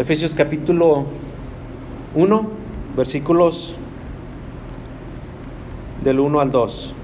Efesios 0.00 0.34
capítulo 0.34 1.04
1, 2.14 2.48
versículos 2.96 3.74
del 6.02 6.20
1 6.20 6.40
al 6.40 6.50
2. 6.50 6.94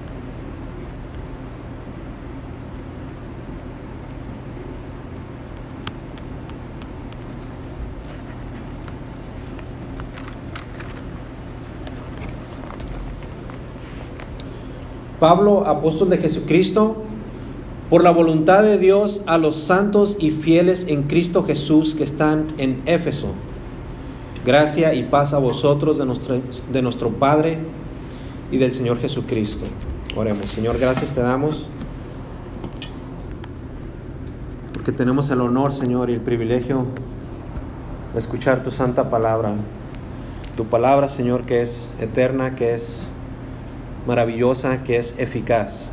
Pablo, 15.19 15.67
apóstol 15.67 16.09
de 16.09 16.17
Jesucristo, 16.17 17.03
por 17.89 18.03
la 18.03 18.11
voluntad 18.11 18.63
de 18.63 18.77
Dios 18.77 19.21
a 19.27 19.37
los 19.37 19.55
santos 19.55 20.17
y 20.19 20.31
fieles 20.31 20.85
en 20.89 21.03
Cristo 21.03 21.43
Jesús 21.43 21.95
que 21.95 22.03
están 22.03 22.47
en 22.57 22.81
Éfeso. 22.85 23.29
Gracia 24.45 24.93
y 24.93 25.03
paz 25.03 25.33
a 25.33 25.37
vosotros 25.37 25.97
de 25.97 26.81
nuestro, 26.81 27.09
Padre 27.11 27.59
y 28.51 28.57
del 28.57 28.73
Señor 28.73 28.99
Jesucristo. 28.99 29.65
Oremos, 30.15 30.47
Señor, 30.47 30.77
gracias 30.79 31.13
te 31.13 31.21
damos 31.21 31.67
porque 34.73 34.91
tenemos 34.91 35.29
el 35.29 35.41
honor, 35.41 35.73
Señor, 35.73 36.09
y 36.09 36.13
el 36.13 36.21
privilegio 36.21 36.85
de 38.13 38.19
escuchar 38.19 38.63
tu 38.63 38.71
santa 38.71 39.09
palabra. 39.09 39.51
Tu 40.55 40.65
palabra, 40.65 41.09
Señor, 41.09 41.45
que 41.45 41.61
es 41.61 41.89
eterna, 41.99 42.55
que 42.55 42.73
es 42.73 43.09
maravillosa 44.07 44.83
que 44.83 44.95
es 44.95 45.13
eficaz. 45.17 45.89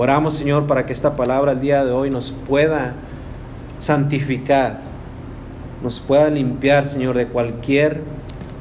Oramos, 0.00 0.34
Señor, 0.34 0.68
para 0.68 0.86
que 0.86 0.92
esta 0.92 1.16
palabra 1.16 1.50
el 1.50 1.60
día 1.60 1.84
de 1.84 1.90
hoy 1.90 2.08
nos 2.08 2.30
pueda 2.30 2.94
santificar, 3.80 4.78
nos 5.82 5.98
pueda 5.98 6.30
limpiar, 6.30 6.88
Señor, 6.88 7.16
de 7.16 7.26
cualquier 7.26 8.02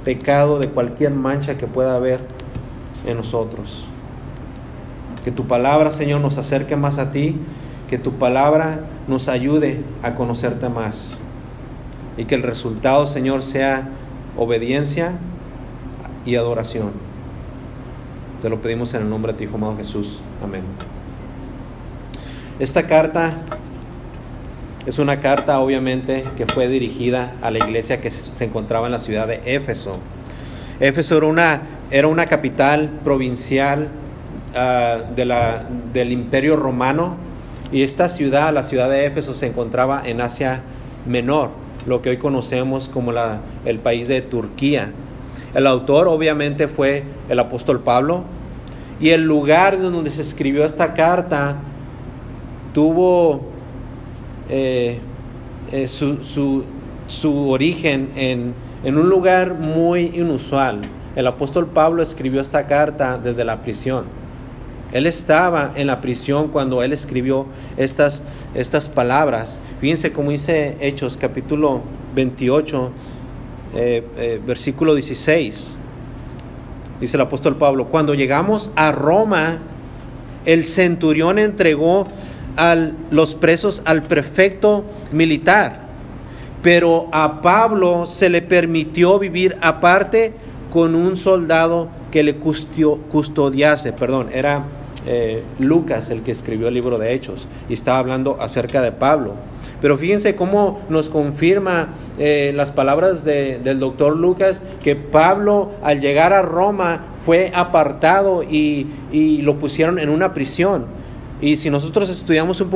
pecado, 0.04 0.58
de 0.58 0.68
cualquier 0.68 1.12
mancha 1.12 1.56
que 1.56 1.68
pueda 1.68 1.96
haber 1.96 2.22
en 3.06 3.18
nosotros. 3.18 3.86
Que 5.24 5.32
tu 5.32 5.46
palabra, 5.46 5.92
Señor, 5.92 6.22
nos 6.22 6.40
acerque 6.40 6.76
más 6.76 6.98
a 6.98 7.12
ti, 7.12 7.36
que 7.88 8.00
tu 8.00 8.14
palabra 8.14 8.80
nos 9.08 9.28
ayude 9.28 9.84
a 10.02 10.16
conocerte 10.16 10.70
más. 10.70 11.20
Y 12.18 12.26
que 12.26 12.34
el 12.34 12.42
resultado, 12.42 13.06
Señor, 13.06 13.44
sea 13.44 13.90
obediencia 14.38 15.12
y 16.26 16.36
adoración. 16.36 16.94
Te 18.42 18.50
lo 18.50 18.60
pedimos 18.60 18.96
en 18.96 19.04
el 19.04 19.10
nombre 19.12 19.34
de 19.34 19.38
tu 19.38 19.44
Hijo 19.44 19.58
amado 19.58 19.78
Jesús. 19.78 20.20
Amén. 20.44 20.64
Esta 22.60 22.88
carta 22.88 23.36
es 24.88 24.98
una 24.98 25.20
carta 25.20 25.60
obviamente 25.60 26.24
que 26.36 26.48
fue 26.48 26.68
dirigida 26.68 27.34
a 27.44 27.52
la 27.52 27.60
iglesia 27.60 28.02
que 28.02 28.10
se 28.10 28.44
encontraba 28.44 28.88
en 28.88 28.94
la 28.94 29.00
ciudad 29.00 29.28
de 29.28 29.42
Éfeso. 29.46 30.00
Éfeso 30.80 31.18
era 31.18 31.28
una, 31.28 31.62
era 31.92 32.08
una 32.08 32.26
capital 32.26 32.90
provincial 33.04 33.90
uh, 34.56 35.14
de 35.14 35.26
la, 35.26 35.68
del 35.94 36.12
imperio 36.12 36.56
romano 36.56 37.18
y 37.72 37.84
esta 37.84 38.10
ciudad, 38.10 38.52
la 38.52 38.64
ciudad 38.64 38.90
de 38.90 39.06
Éfeso, 39.06 39.36
se 39.36 39.46
encontraba 39.46 40.02
en 40.04 40.20
Asia 40.20 40.64
Menor, 41.06 41.52
lo 41.86 42.02
que 42.02 42.10
hoy 42.10 42.18
conocemos 42.18 42.90
como 42.90 43.14
el 43.66 43.80
país 43.80 44.08
de 44.08 44.22
Turquía. 44.22 44.94
El 45.54 45.68
autor 45.68 46.08
obviamente 46.08 46.68
fue 46.68 47.04
el 47.30 47.38
apóstol 47.38 47.82
Pablo 47.82 48.24
y 49.00 49.10
el 49.10 49.22
lugar 49.22 49.80
donde 49.80 50.10
se 50.10 50.24
escribió 50.24 50.66
esta 50.66 50.96
carta 50.96 51.58
tuvo 52.74 53.42
eh, 54.50 55.00
eh, 55.72 55.88
su, 55.88 56.64
su, 57.08 57.50
origen 57.50 58.10
en, 58.16 58.54
en 58.84 58.98
un 58.98 59.10
lugar 59.10 59.56
muy 59.56 60.12
inusual. 60.14 60.82
El 61.16 61.28
apóstol 61.28 61.68
Pablo 61.68 62.04
escribió 62.04 62.42
esta 62.42 62.68
carta 62.68 63.18
desde 63.18 63.44
la 63.44 63.62
prisión. 63.62 64.06
Él 64.92 65.06
estaba 65.06 65.74
en 65.76 65.88
la 65.88 66.00
prisión 66.00 66.48
cuando 66.48 66.82
él 66.82 66.94
escribió 66.94 67.46
estas, 67.76 68.24
estas 68.56 68.88
palabras. 68.88 69.60
Fíjense 69.82 70.14
cómo 70.14 70.32
dice 70.32 70.78
Hechos 70.80 71.18
capítulo 71.18 71.82
28, 72.16 72.92
eh, 73.76 74.08
eh, 74.18 74.42
versículo 74.46 74.96
16. 74.96 75.74
Dice 77.02 77.18
el 77.18 77.22
apóstol 77.22 77.58
Pablo, 77.58 77.88
cuando 77.88 78.14
llegamos 78.14 78.72
a 78.76 78.94
Roma, 78.94 79.58
el 80.46 80.64
centurión 80.64 81.38
entregó 81.38 82.08
a 82.58 82.76
los 83.12 83.36
presos 83.36 83.82
al 83.86 84.04
prefecto 84.04 84.84
militar, 85.12 85.82
pero 86.62 87.08
a 87.12 87.42
Pablo 87.42 88.06
se 88.06 88.30
le 88.30 88.42
permitió 88.42 89.20
vivir 89.20 89.56
aparte 89.62 90.34
con 90.72 90.96
un 90.96 91.16
soldado 91.16 91.88
que 92.12 92.24
le 92.24 92.36
custodiase, 92.36 93.94
perdón, 93.94 94.30
era 94.34 94.66
eh, 95.10 95.42
Lucas 95.60 96.10
el 96.10 96.22
que 96.22 96.32
escribió 96.32 96.68
el 96.68 96.74
libro 96.74 96.98
de 96.98 97.14
Hechos 97.14 97.48
y 97.70 97.74
estaba 97.74 98.00
hablando 98.00 98.38
acerca 98.42 98.82
de 98.82 98.92
Pablo. 98.92 99.36
Pero 99.80 99.98
fíjense 99.98 100.36
cómo 100.36 100.82
nos 100.90 101.08
confirma 101.08 101.94
eh, 102.20 102.52
las 102.54 102.72
palabras 102.72 103.24
del 103.24 103.80
doctor 103.80 104.18
Lucas 104.18 104.64
que 104.84 104.98
Pablo 104.98 105.72
al 105.82 106.02
llegar 106.02 106.34
a 106.34 106.42
Roma 106.42 107.06
fue 107.26 107.54
apartado 107.56 108.44
y, 108.44 108.88
lo 109.44 109.60
pusieron 109.60 109.98
en 109.98 110.10
una 110.10 110.34
prisión. 110.34 110.86
Y 111.40 111.58
si 111.58 111.70
nosotros 111.70 112.10
estudiamos 112.10 112.62
un, 112.62 112.70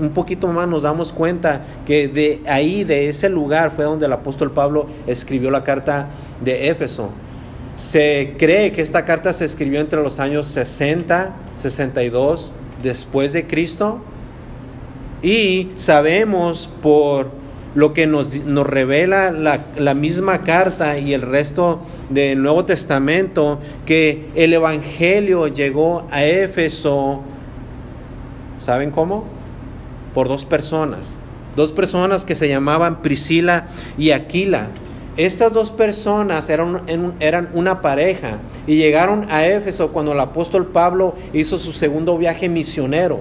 un 0.00 0.10
poquito 0.10 0.48
más, 0.48 0.66
nos 0.66 0.82
damos 0.82 1.12
cuenta 1.12 1.62
que 1.86 2.08
de 2.08 2.40
ahí, 2.46 2.84
de 2.84 3.08
ese 3.08 3.28
lugar, 3.28 3.72
fue 3.76 3.84
donde 3.84 4.06
el 4.06 4.12
apóstol 4.12 4.50
Pablo 4.50 4.86
escribió 5.06 5.50
la 5.50 5.62
carta 5.62 6.08
de 6.42 6.68
Éfeso. 6.68 7.10
Se 7.76 8.34
cree 8.38 8.72
que 8.72 8.82
esta 8.82 9.04
carta 9.04 9.32
se 9.32 9.44
escribió 9.44 9.80
entre 9.80 10.02
los 10.02 10.18
años 10.18 10.48
60, 10.48 11.32
62 11.56 12.52
después 12.82 13.32
de 13.32 13.46
Cristo 13.46 14.00
y 15.22 15.68
sabemos 15.76 16.70
por 16.82 17.30
lo 17.74 17.92
que 17.92 18.06
nos, 18.06 18.34
nos 18.44 18.66
revela 18.66 19.30
la, 19.30 19.66
la, 19.76 19.94
misma 19.94 20.42
carta 20.42 20.98
y 20.98 21.12
el 21.12 21.22
resto 21.22 21.80
del 22.08 22.42
Nuevo 22.42 22.64
Testamento, 22.64 23.60
que 23.84 24.26
el 24.34 24.52
Evangelio 24.52 25.48
llegó 25.48 26.06
a 26.10 26.24
Éfeso, 26.24 27.22
¿saben 28.58 28.90
cómo? 28.90 29.24
Por 30.14 30.28
dos 30.28 30.44
personas, 30.44 31.18
dos 31.56 31.72
personas 31.72 32.24
que 32.24 32.34
se 32.34 32.48
llamaban 32.48 33.02
Priscila 33.02 33.66
y 33.96 34.10
Aquila. 34.10 34.68
Estas 35.16 35.52
dos 35.52 35.70
personas 35.70 36.48
eran, 36.48 36.82
eran 37.18 37.48
una 37.52 37.80
pareja 37.80 38.38
y 38.66 38.76
llegaron 38.76 39.26
a 39.30 39.44
Éfeso 39.46 39.88
cuando 39.88 40.12
el 40.12 40.20
apóstol 40.20 40.66
Pablo 40.66 41.14
hizo 41.32 41.58
su 41.58 41.72
segundo 41.72 42.16
viaje 42.16 42.48
misionero 42.48 43.20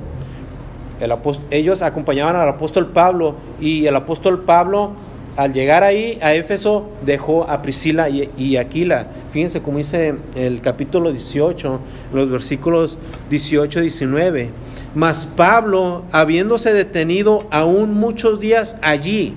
ellos 1.51 1.81
acompañaban 1.81 2.35
al 2.35 2.49
apóstol 2.49 2.87
Pablo 2.87 3.35
y 3.59 3.85
el 3.85 3.95
apóstol 3.95 4.43
Pablo 4.43 4.91
al 5.35 5.53
llegar 5.53 5.83
ahí 5.83 6.17
a 6.21 6.33
Éfeso 6.33 6.89
dejó 7.05 7.47
a 7.47 7.61
Priscila 7.61 8.09
y, 8.09 8.57
Aquila. 8.57 9.07
Fíjense 9.31 9.61
cómo 9.61 9.77
dice 9.77 10.15
el 10.35 10.61
capítulo 10.61 11.11
18, 11.11 11.79
los 12.11 12.31
versículos 12.31 12.97
18 13.29 13.79
y 13.79 13.81
19. 13.83 14.49
Mas 14.97 15.27
Pablo, 15.27 16.05
habiéndose 16.11 16.73
detenido 16.73 17.45
aún 17.51 17.93
muchos 17.93 18.39
días 18.39 18.77
allí, 18.81 19.35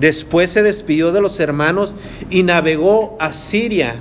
después 0.00 0.50
se 0.50 0.64
despidió 0.64 1.12
de 1.12 1.20
los 1.20 1.38
hermanos 1.38 1.94
y 2.30 2.42
navegó 2.42 3.16
a 3.20 3.32
Siria, 3.32 3.94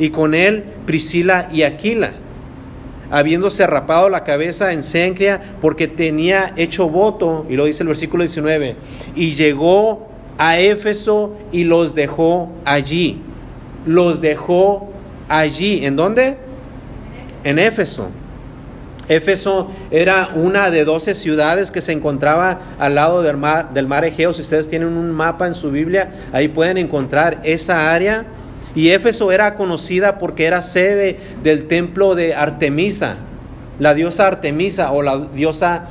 y 0.00 0.10
con 0.10 0.34
él 0.34 0.64
Priscila 0.86 1.48
y 1.52 1.62
Aquila 1.62 2.14
habiéndose 3.12 3.64
rapado 3.64 4.08
la 4.08 4.24
cabeza 4.24 4.72
en 4.72 4.82
Sencria 4.82 5.54
porque 5.60 5.86
tenía 5.86 6.52
hecho 6.56 6.88
voto, 6.88 7.46
y 7.48 7.54
lo 7.54 7.66
dice 7.66 7.84
el 7.84 7.88
versículo 7.88 8.24
19, 8.24 8.74
y 9.14 9.36
llegó 9.36 10.08
a 10.36 10.58
Éfeso 10.58 11.36
y 11.52 11.62
los 11.62 11.94
dejó 11.94 12.50
allí. 12.64 13.20
Los 13.86 14.20
dejó 14.20 14.90
allí. 15.28 15.86
¿En 15.86 15.94
dónde? 15.94 16.38
En 17.44 17.60
Éfeso. 17.60 18.08
Éfeso 19.08 19.70
era 19.90 20.30
una 20.34 20.70
de 20.70 20.84
doce 20.84 21.14
ciudades 21.14 21.70
que 21.70 21.80
se 21.80 21.92
encontraba 21.92 22.60
al 22.78 22.94
lado 22.94 23.22
del 23.22 23.36
mar, 23.36 23.72
del 23.72 23.86
mar 23.86 24.04
Egeo. 24.04 24.34
Si 24.34 24.42
ustedes 24.42 24.68
tienen 24.68 24.88
un 24.88 25.10
mapa 25.10 25.46
en 25.46 25.54
su 25.54 25.70
Biblia, 25.70 26.12
ahí 26.32 26.48
pueden 26.48 26.78
encontrar 26.78 27.40
esa 27.44 27.92
área 27.92 28.26
y 28.76 28.90
Éfeso 28.90 29.32
era 29.32 29.54
conocida 29.54 30.18
porque 30.18 30.44
era 30.44 30.60
sede 30.60 31.16
del 31.42 31.64
templo 31.64 32.14
de 32.14 32.34
Artemisa, 32.34 33.16
la 33.78 33.94
diosa 33.94 34.26
Artemisa 34.26 34.92
o 34.92 35.00
la 35.00 35.16
diosa 35.34 35.86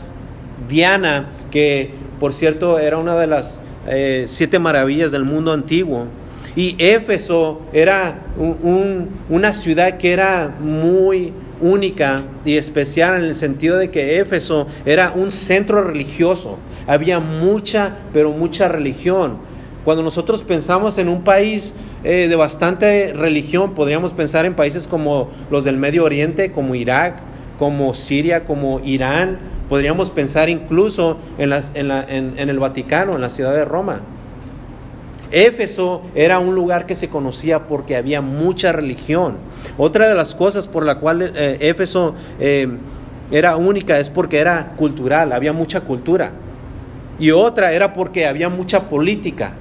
Diana, 0.70 1.32
que 1.50 1.96
por 2.20 2.32
cierto 2.32 2.78
era 2.78 3.00
una 3.00 3.18
de 3.18 3.26
las 3.26 3.60
eh, 3.88 4.26
siete 4.28 4.60
maravillas 4.60 5.12
del 5.12 5.24
mundo 5.24 5.52
antiguo. 5.52 6.06
Y 6.56 6.76
Éfeso 6.78 7.62
era 7.74 8.20
una 9.30 9.52
ciudad 9.52 9.98
que 9.98 10.14
era 10.14 10.56
muy 10.62 11.34
única 11.62 12.24
y 12.44 12.57
especial 12.57 13.18
en 13.18 13.25
el 13.25 13.36
sentido 13.36 13.78
de 13.78 13.92
que 13.92 14.19
Éfeso 14.19 14.68
era 14.86 15.12
un 15.16 15.31
centro 15.31 15.84
religioso. 15.84 16.57
había 16.88 17.19
mucha, 17.19 17.96
pero 18.13 18.31
mucha 18.31 18.68
religión. 18.68 19.38
Cuando 19.84 20.02
nosotros 20.02 20.44
pensamos 20.44 20.98
en 20.98 21.10
un 21.10 21.24
país 21.24 21.74
eh, 22.04 22.28
de 22.28 22.36
bastante 22.36 23.13
religión, 23.13 23.75
podríamos 23.75 24.13
pensar 24.13 24.46
en 24.46 24.56
países 24.56 24.88
como 24.88 25.30
los 25.52 25.63
del 25.63 25.78
Medio 25.78 26.04
Oriente, 26.04 26.52
como 26.52 26.74
Irak, 26.74 27.19
como 27.60 27.94
Siria, 27.94 28.46
como 28.46 28.80
Irán. 28.84 29.38
Podríamos 29.69 30.10
pensar 30.12 30.50
incluso 30.50 31.18
en, 31.38 31.52
en 31.54 32.50
el 32.50 32.60
Vaticano, 32.60 33.16
en 33.16 33.22
la 33.22 33.30
ciudad 33.30 33.54
de 33.54 33.66
Roma. 33.66 34.02
Éfeso 35.31 36.01
era 36.16 36.39
un 36.39 36.56
lugar 36.56 36.86
que 36.86 36.95
se 36.95 37.10
conocía 37.10 37.68
porque 37.68 37.95
había 37.95 38.22
mucha 38.22 38.72
religión. 38.72 39.38
Otra 39.77 40.07
de 40.07 40.16
las 40.16 40.36
cosas 40.36 40.68
por 40.68 40.86
la 40.86 41.00
cual 41.00 41.33
eh, 41.36 41.57
Éfeso 41.60 42.16
eh, 42.39 42.68
era 43.31 43.56
única 43.56 44.00
es 44.00 44.10
porque 44.10 44.39
era 44.39 44.74
cultural, 44.77 45.31
había 45.31 45.54
mucha 45.54 45.81
cultura. 45.81 46.31
Y 47.19 47.31
otra 47.31 47.72
era 47.72 47.94
porque 47.94 48.27
había 48.27 48.50
mucha 48.50 48.89
política. 48.89 49.54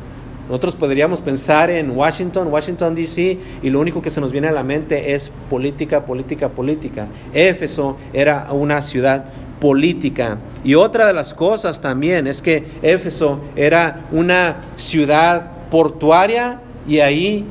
Nosotros 0.49 0.77
podríamos 0.77 1.23
pensar 1.23 1.71
en 1.71 1.91
Washington, 1.93 2.49
Washington 2.49 2.95
DC, 2.95 3.39
y 3.63 3.71
lo 3.71 3.81
único 3.81 4.03
que 4.03 4.11
se 4.11 4.21
nos 4.21 4.31
viene 4.31 4.49
a 4.49 4.53
la 4.53 4.63
mente 4.63 5.15
es 5.15 5.31
política, 5.49 6.05
política, 6.05 6.51
política. 6.51 7.07
Éfeso 7.33 7.97
era 8.13 8.49
una 8.53 8.83
ciudad 8.83 9.25
política. 9.59 10.37
Y 10.63 10.75
otra 10.75 11.07
de 11.07 11.15
las 11.15 11.33
cosas 11.33 11.81
también 11.81 12.27
es 12.27 12.43
que 12.43 12.65
Éfeso 12.83 13.41
era 13.57 14.05
una 14.13 14.57
ciudad 14.77 15.54
portuaria 15.75 16.61
y 16.87 17.01
ahí 17.01 17.45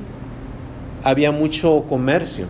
había 1.04 1.34
mucho 1.34 1.84
comercio. 1.90 2.46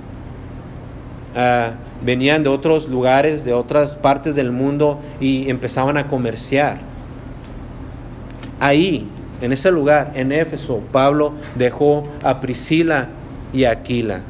Ah, 1.35 1.71
venían 2.05 2.43
de 2.43 2.49
otros 2.49 2.87
lugares, 2.87 3.43
de 3.43 3.53
otras 3.53 3.95
partes 3.95 4.35
del 4.35 4.51
mundo 4.51 4.99
y 5.19 5.49
empezaban 5.49 5.97
a 5.97 6.09
comerciar. 6.09 6.77
Ahí 8.59 9.07
en 9.41 9.51
ese 9.51 9.71
lugar, 9.71 10.11
en 10.13 10.31
Éfeso, 10.31 10.79
Pablo 10.91 11.33
dejó 11.55 12.07
a 12.21 12.39
Priscila 12.39 13.07
y 13.51 13.63
Aquila. 13.63 14.21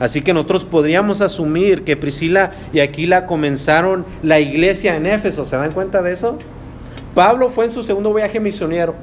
Así 0.00 0.22
que 0.22 0.32
nosotros 0.32 0.64
podríamos 0.64 1.20
asumir 1.20 1.84
que 1.84 1.98
Priscila 1.98 2.52
y 2.72 2.80
Aquila 2.80 3.26
comenzaron 3.26 4.06
la 4.22 4.40
iglesia 4.40 4.96
en 4.96 5.04
Éfeso. 5.04 5.44
¿Se 5.44 5.56
dan 5.56 5.72
cuenta 5.72 6.00
de 6.00 6.14
eso? 6.14 6.38
Pablo 7.14 7.48
fue 7.48 7.66
en 7.66 7.70
su 7.70 7.82
segundo 7.82 8.12
viaje 8.12 8.40
misionero, 8.40 8.96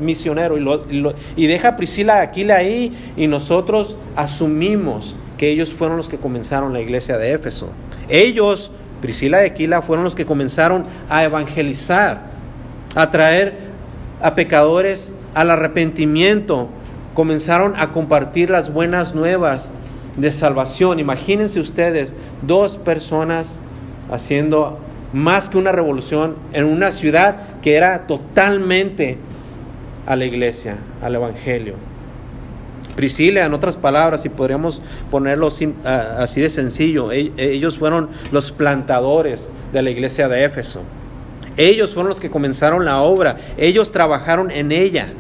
y, 0.58 1.06
y, 1.36 1.48
deja 1.48 1.70
a 1.70 1.76
Priscila 1.76 2.22
Aquila 2.22 2.58
ahí 2.58 2.92
y 3.16 3.28
nosotros 3.28 3.96
asumimos 4.16 5.16
que 5.38 5.50
ellos 5.50 5.74
fueron 5.74 5.98
los 5.98 6.10
que 6.10 6.18
comenzaron 6.18 6.74
la 6.74 6.82
iglesia 6.82 7.18
de 7.18 7.34
Éfeso. 7.34 7.70
Ellos, 8.10 8.72
Priscila 9.02 9.44
y 9.44 9.48
Aquila, 9.48 9.82
fueron 9.82 10.04
los 10.04 10.14
que 10.14 10.26
comenzaron 10.26 10.86
a 11.10 11.24
evangelizar, 11.24 12.24
a 12.96 13.10
traer 13.10 13.72
a 14.22 14.36
pecadores 14.36 15.12
al 15.34 15.50
arrepentimiento, 15.50 16.68
comenzaron 17.14 17.74
a 17.78 17.92
compartir 17.92 18.50
las 18.50 18.74
buenas 18.74 19.16
nuevas 19.16 19.72
de 20.18 20.32
salvación. 20.32 21.00
Imagínense 21.00 21.60
ustedes 21.60 22.16
dos 22.42 22.78
personas 22.78 23.62
haciendo 24.12 24.78
más 25.14 25.50
que 25.50 25.58
una 25.58 25.72
revolución 25.72 26.36
en 26.54 26.66
una 26.66 26.92
ciudad 26.92 27.60
que 27.62 27.76
era 27.76 28.08
totalmente 28.08 29.18
a 30.06 30.16
la 30.16 30.26
iglesia, 30.26 30.78
al 31.02 31.16
evangelio. 31.16 31.76
Priscila, 32.96 33.46
en 33.46 33.54
otras 33.54 33.78
palabras, 33.78 34.22
si 34.22 34.30
podríamos 34.30 34.82
ponerlo 35.10 35.48
así 35.48 36.42
de 36.42 36.50
sencillo, 36.50 37.12
e, 37.12 37.32
ellos 37.38 37.78
fueron 37.78 38.10
los 38.32 38.52
plantadores 38.52 39.50
de 39.72 39.82
la 39.82 39.90
iglesia 39.90 40.28
de 40.28 40.44
Éfeso. 40.44 40.82
Ellos 41.58 41.94
fueron 41.94 42.10
los 42.10 42.20
que 42.20 42.30
comenzaron 42.30 42.86
la 42.86 43.02
obra, 43.02 43.38
ellos 43.58 43.92
trabajaron 43.92 44.52
en 44.52 44.72
ella. 44.72 45.14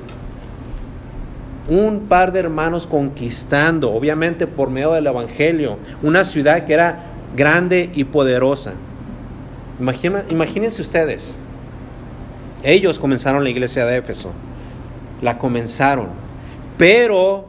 Un 1.70 2.08
par 2.10 2.32
de 2.32 2.40
hermanos 2.40 2.88
conquistando, 2.88 3.94
obviamente 3.94 4.48
por 4.48 4.70
medio 4.70 4.94
del 4.94 5.08
Evangelio, 5.08 5.78
una 6.02 6.24
ciudad 6.24 6.66
que 6.66 6.74
era 6.74 7.06
grande 7.36 7.90
y 7.94 8.04
poderosa. 8.06 8.74
Imagínense 9.82 10.82
ustedes, 10.82 11.36
ellos 12.64 13.00
comenzaron 13.00 13.44
la 13.44 13.50
iglesia 13.50 13.86
de 13.86 13.98
Éfeso, 13.98 14.32
la 15.22 15.38
comenzaron, 15.38 16.10
pero 16.78 17.46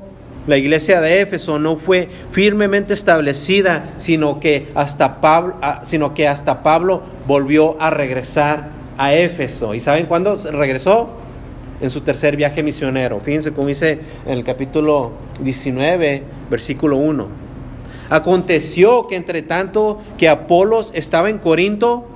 la 0.46 0.56
iglesia 0.56 1.00
de 1.00 1.20
Éfeso 1.20 1.58
no 1.58 1.76
fue 1.76 2.08
firmemente 2.32 2.94
establecida, 2.94 3.84
sino 3.96 4.40
que 4.40 4.68
hasta 4.74 5.20
Pablo, 5.20 5.54
ah, 5.62 5.82
sino 5.84 6.14
que 6.14 6.26
hasta 6.26 6.62
Pablo 6.64 7.02
volvió 7.28 7.80
a 7.80 7.90
regresar 7.90 8.70
a 8.98 9.14
Éfeso. 9.14 9.74
¿Y 9.74 9.80
saben 9.80 10.06
cuándo 10.06 10.36
regresó? 10.50 11.10
En 11.80 11.90
su 11.90 12.00
tercer 12.00 12.36
viaje 12.36 12.62
misionero. 12.62 13.20
Fíjense 13.20 13.52
cómo 13.52 13.68
dice 13.68 14.00
en 14.26 14.32
el 14.32 14.44
capítulo 14.44 15.12
19, 15.40 16.22
versículo 16.50 16.96
1. 16.96 17.28
Aconteció 18.10 19.06
que 19.06 19.16
entre 19.16 19.42
tanto 19.42 20.00
que 20.18 20.28
Apolos 20.28 20.90
estaba 20.94 21.30
en 21.30 21.38
Corinto, 21.38 22.06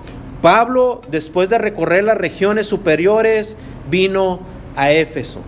Pablo, 0.46 1.00
después 1.10 1.48
de 1.48 1.58
recorrer 1.58 2.04
las 2.04 2.16
regiones 2.16 2.68
superiores, 2.68 3.56
vino 3.90 4.38
a 4.76 4.92
Éfeso. 4.92 5.40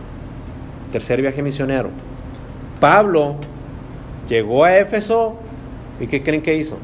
Tercer 0.91 1.23
viaje 1.23 1.41
misionero. 1.41 1.91
Pablo 2.81 3.37
llegó 4.29 4.65
a 4.65 4.77
Éfeso 4.77 5.37
y 6.01 6.09
¿qué 6.09 6.25
creen 6.25 6.43
que 6.43 6.57
hizo? 6.57 6.79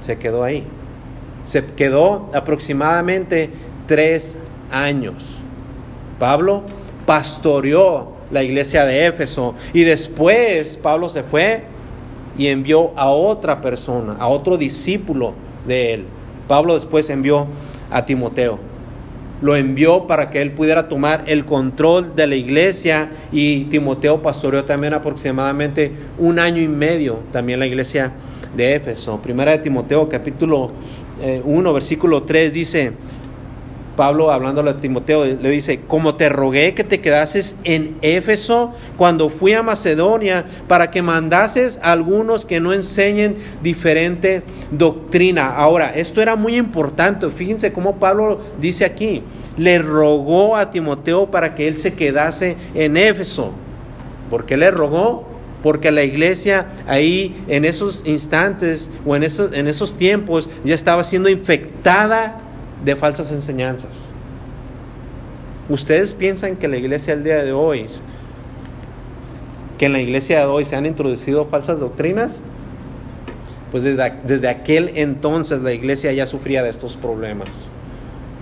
Se 0.00 0.16
quedó 0.16 0.42
ahí. 0.42 0.64
Se 1.44 1.66
quedó 1.66 2.30
aproximadamente 2.32 3.50
tres 3.86 4.38
años. 4.70 5.36
Pablo 6.18 6.62
pastoreó 7.04 8.12
la 8.30 8.42
iglesia 8.42 8.86
de 8.86 9.04
Éfeso 9.04 9.54
y 9.74 9.82
después 9.82 10.78
Pablo 10.78 11.10
se 11.10 11.24
fue 11.24 11.64
y 12.38 12.46
envió 12.46 12.92
a 12.96 13.10
otra 13.10 13.60
persona, 13.60 14.16
a 14.18 14.28
otro 14.28 14.56
discípulo 14.56 15.34
de 15.66 15.92
él. 15.92 16.06
Pablo 16.48 16.74
después 16.74 17.08
envió 17.10 17.46
a 17.90 18.04
Timoteo 18.04 18.58
lo 19.40 19.56
envió 19.56 20.06
para 20.06 20.30
que 20.30 20.42
él 20.42 20.52
pudiera 20.52 20.88
tomar 20.88 21.24
el 21.26 21.44
control 21.44 22.14
de 22.16 22.26
la 22.26 22.34
iglesia 22.34 23.10
y 23.30 23.64
Timoteo 23.66 24.20
pastoreó 24.20 24.64
también 24.64 24.94
aproximadamente 24.94 25.92
un 26.18 26.38
año 26.38 26.60
y 26.60 26.68
medio 26.68 27.20
también 27.32 27.60
la 27.60 27.66
iglesia 27.66 28.12
de 28.56 28.74
Éfeso. 28.74 29.18
Primera 29.18 29.52
de 29.52 29.58
Timoteo 29.58 30.08
capítulo 30.08 30.68
1 31.44 31.70
eh, 31.70 31.72
versículo 31.72 32.22
3 32.22 32.52
dice, 32.52 32.92
Pablo 33.98 34.30
hablándole 34.30 34.70
a 34.70 34.76
Timoteo 34.76 35.24
le 35.24 35.50
dice, 35.50 35.80
como 35.88 36.14
te 36.14 36.28
rogué 36.28 36.72
que 36.72 36.84
te 36.84 37.00
quedases 37.00 37.56
en 37.64 37.96
Éfeso 38.00 38.72
cuando 38.96 39.28
fui 39.28 39.54
a 39.54 39.64
Macedonia 39.64 40.44
para 40.68 40.92
que 40.92 41.02
mandases 41.02 41.80
a 41.82 41.90
algunos 41.90 42.46
que 42.46 42.60
no 42.60 42.72
enseñen 42.72 43.34
diferente 43.60 44.44
doctrina. 44.70 45.52
Ahora, 45.52 45.90
esto 45.96 46.22
era 46.22 46.36
muy 46.36 46.54
importante. 46.54 47.28
Fíjense 47.30 47.72
cómo 47.72 47.96
Pablo 47.96 48.38
dice 48.60 48.84
aquí, 48.84 49.24
le 49.56 49.80
rogó 49.80 50.56
a 50.56 50.70
Timoteo 50.70 51.32
para 51.32 51.56
que 51.56 51.66
él 51.66 51.76
se 51.76 51.94
quedase 51.94 52.56
en 52.76 52.96
Éfeso. 52.96 53.50
¿Por 54.30 54.46
qué 54.46 54.56
le 54.56 54.70
rogó? 54.70 55.26
Porque 55.60 55.90
la 55.90 56.04
iglesia 56.04 56.68
ahí 56.86 57.42
en 57.48 57.64
esos 57.64 58.04
instantes 58.06 58.92
o 59.04 59.16
en 59.16 59.24
esos, 59.24 59.52
en 59.52 59.66
esos 59.66 59.96
tiempos 59.96 60.48
ya 60.64 60.76
estaba 60.76 61.02
siendo 61.02 61.28
infectada 61.28 62.44
de 62.84 62.96
falsas 62.96 63.32
enseñanzas. 63.32 64.12
¿Ustedes 65.68 66.12
piensan 66.12 66.56
que 66.56 66.68
la 66.68 66.76
iglesia 66.76 67.14
del 67.14 67.24
día 67.24 67.42
de 67.42 67.52
hoy, 67.52 67.86
que 69.76 69.86
en 69.86 69.92
la 69.92 70.00
iglesia 70.00 70.40
de 70.40 70.46
hoy 70.46 70.64
se 70.64 70.76
han 70.76 70.86
introducido 70.86 71.44
falsas 71.46 71.80
doctrinas? 71.80 72.40
Pues 73.70 73.84
desde, 73.84 74.14
desde 74.24 74.48
aquel 74.48 74.92
entonces 74.94 75.60
la 75.60 75.72
iglesia 75.72 76.12
ya 76.12 76.26
sufría 76.26 76.62
de 76.62 76.70
estos 76.70 76.96
problemas. 76.96 77.68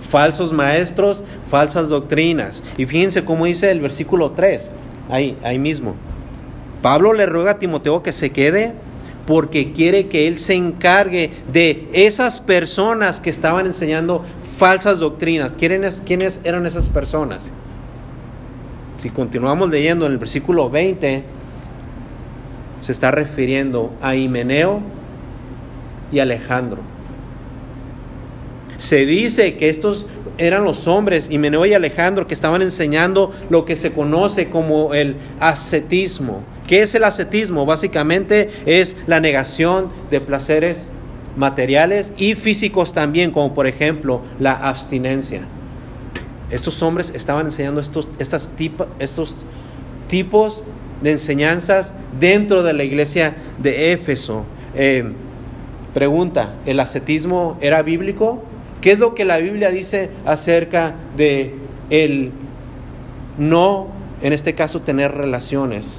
Falsos 0.09 0.53
maestros, 0.53 1.23
falsas 1.49 1.89
doctrinas. 1.89 2.63
Y 2.77 2.85
fíjense 2.85 3.25
cómo 3.25 3.45
dice 3.45 3.71
el 3.71 3.81
versículo 3.81 4.31
3, 4.31 4.71
ahí, 5.09 5.37
ahí 5.43 5.59
mismo. 5.59 5.95
Pablo 6.81 7.11
le 7.11 7.25
ruega 7.25 7.51
a 7.51 7.59
Timoteo 7.59 8.03
que 8.03 8.13
se 8.13 8.29
quede 8.29 8.73
porque 9.27 9.73
quiere 9.73 10.07
que 10.07 10.27
Él 10.27 10.39
se 10.39 10.55
encargue 10.55 11.31
de 11.51 11.89
esas 11.91 12.39
personas 12.39 13.19
que 13.19 13.29
estaban 13.29 13.65
enseñando 13.65 14.23
falsas 14.57 14.99
doctrinas. 14.99 15.55
¿Quiénes 15.57 16.41
eran 16.45 16.65
esas 16.65 16.89
personas? 16.89 17.51
Si 18.95 19.09
continuamos 19.09 19.69
leyendo 19.69 20.05
en 20.05 20.13
el 20.13 20.17
versículo 20.17 20.69
20, 20.69 21.23
se 22.81 22.91
está 22.91 23.11
refiriendo 23.11 23.91
a 24.01 24.15
Himeneo 24.15 24.79
y 26.09 26.19
Alejandro. 26.19 26.79
Se 28.77 29.05
dice 29.05 29.57
que 29.57 29.69
estos 29.69 30.05
eran 30.37 30.63
los 30.63 30.87
hombres, 30.87 31.29
Himeneo 31.29 31.65
y 31.65 31.73
Alejandro, 31.73 32.27
que 32.27 32.33
estaban 32.33 32.61
enseñando 32.61 33.31
lo 33.49 33.65
que 33.65 33.75
se 33.75 33.91
conoce 33.91 34.49
como 34.49 34.93
el 34.93 35.15
ascetismo 35.39 36.43
¿Qué 36.67 36.81
es 36.81 36.93
el 36.95 37.05
ascetismo? 37.05 37.65
Básicamente 37.65 38.49
es 38.65 38.97
la 39.07 39.21
negación 39.21 39.87
de 40.11 40.19
placeres 40.19 40.89
materiales 41.37 42.11
y 42.17 42.35
físicos 42.35 42.93
también, 42.93 43.31
como 43.31 43.53
por 43.53 43.67
ejemplo 43.67 44.21
la 44.37 44.51
abstinencia. 44.51 45.43
Estos 46.51 46.81
hombres 46.81 47.13
estaban 47.15 47.45
enseñando 47.45 47.79
estos, 47.79 48.07
estas 48.19 48.51
estos 48.99 49.35
tipos 50.09 50.61
de 51.01 51.11
enseñanzas 51.11 51.93
dentro 52.19 52.63
de 52.63 52.73
la 52.73 52.83
iglesia 52.83 53.35
de 53.59 53.93
Éfeso. 53.93 54.43
Eh, 54.75 55.05
pregunta, 55.93 56.53
¿el 56.65 56.81
ascetismo 56.81 57.57
era 57.61 57.81
bíblico? 57.81 58.43
¿Qué 58.81 58.91
es 58.91 58.99
lo 58.99 59.15
que 59.15 59.25
la 59.25 59.37
Biblia 59.37 59.71
dice 59.71 60.09
acerca 60.25 60.95
de 61.15 61.55
el 61.89 62.31
no, 63.37 63.87
en 64.21 64.33
este 64.33 64.53
caso, 64.53 64.81
tener 64.81 65.13
relaciones 65.13 65.97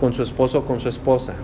con 0.00 0.14
su 0.14 0.22
esposo 0.22 0.60
o 0.60 0.64
con 0.64 0.80
su 0.80 0.88
esposa? 0.88 1.34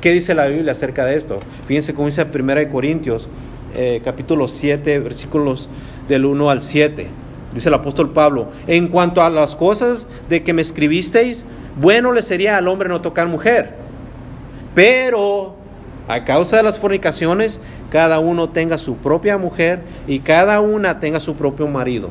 ¿Qué 0.00 0.10
dice 0.10 0.34
la 0.34 0.46
Biblia 0.46 0.72
acerca 0.72 1.04
de 1.04 1.16
esto? 1.16 1.40
Fíjense 1.66 1.94
cómo 1.94 2.08
dice 2.08 2.24
1 2.24 2.70
Corintios, 2.70 3.28
eh, 3.74 4.02
capítulo 4.04 4.48
7, 4.48 4.98
versículos 4.98 5.68
del 6.08 6.24
1 6.24 6.50
al 6.50 6.62
7. 6.62 7.06
Dice 7.54 7.68
el 7.68 7.74
apóstol 7.74 8.10
Pablo, 8.10 8.48
en 8.66 8.88
cuanto 8.88 9.22
a 9.22 9.30
las 9.30 9.54
cosas 9.54 10.06
de 10.28 10.42
que 10.42 10.52
me 10.52 10.62
escribisteis, 10.62 11.44
bueno 11.80 12.12
le 12.12 12.22
sería 12.22 12.56
al 12.56 12.68
hombre 12.68 12.88
no 12.88 13.00
tocar 13.00 13.28
mujer. 13.28 13.76
Pero 14.74 15.54
a 16.08 16.24
causa 16.24 16.56
de 16.56 16.62
las 16.62 16.78
fornicaciones, 16.78 17.60
cada 17.90 18.18
uno 18.18 18.50
tenga 18.50 18.78
su 18.78 18.96
propia 18.96 19.38
mujer 19.38 19.80
y 20.06 20.20
cada 20.20 20.60
una 20.60 21.00
tenga 21.00 21.20
su 21.20 21.34
propio 21.34 21.68
marido. 21.68 22.10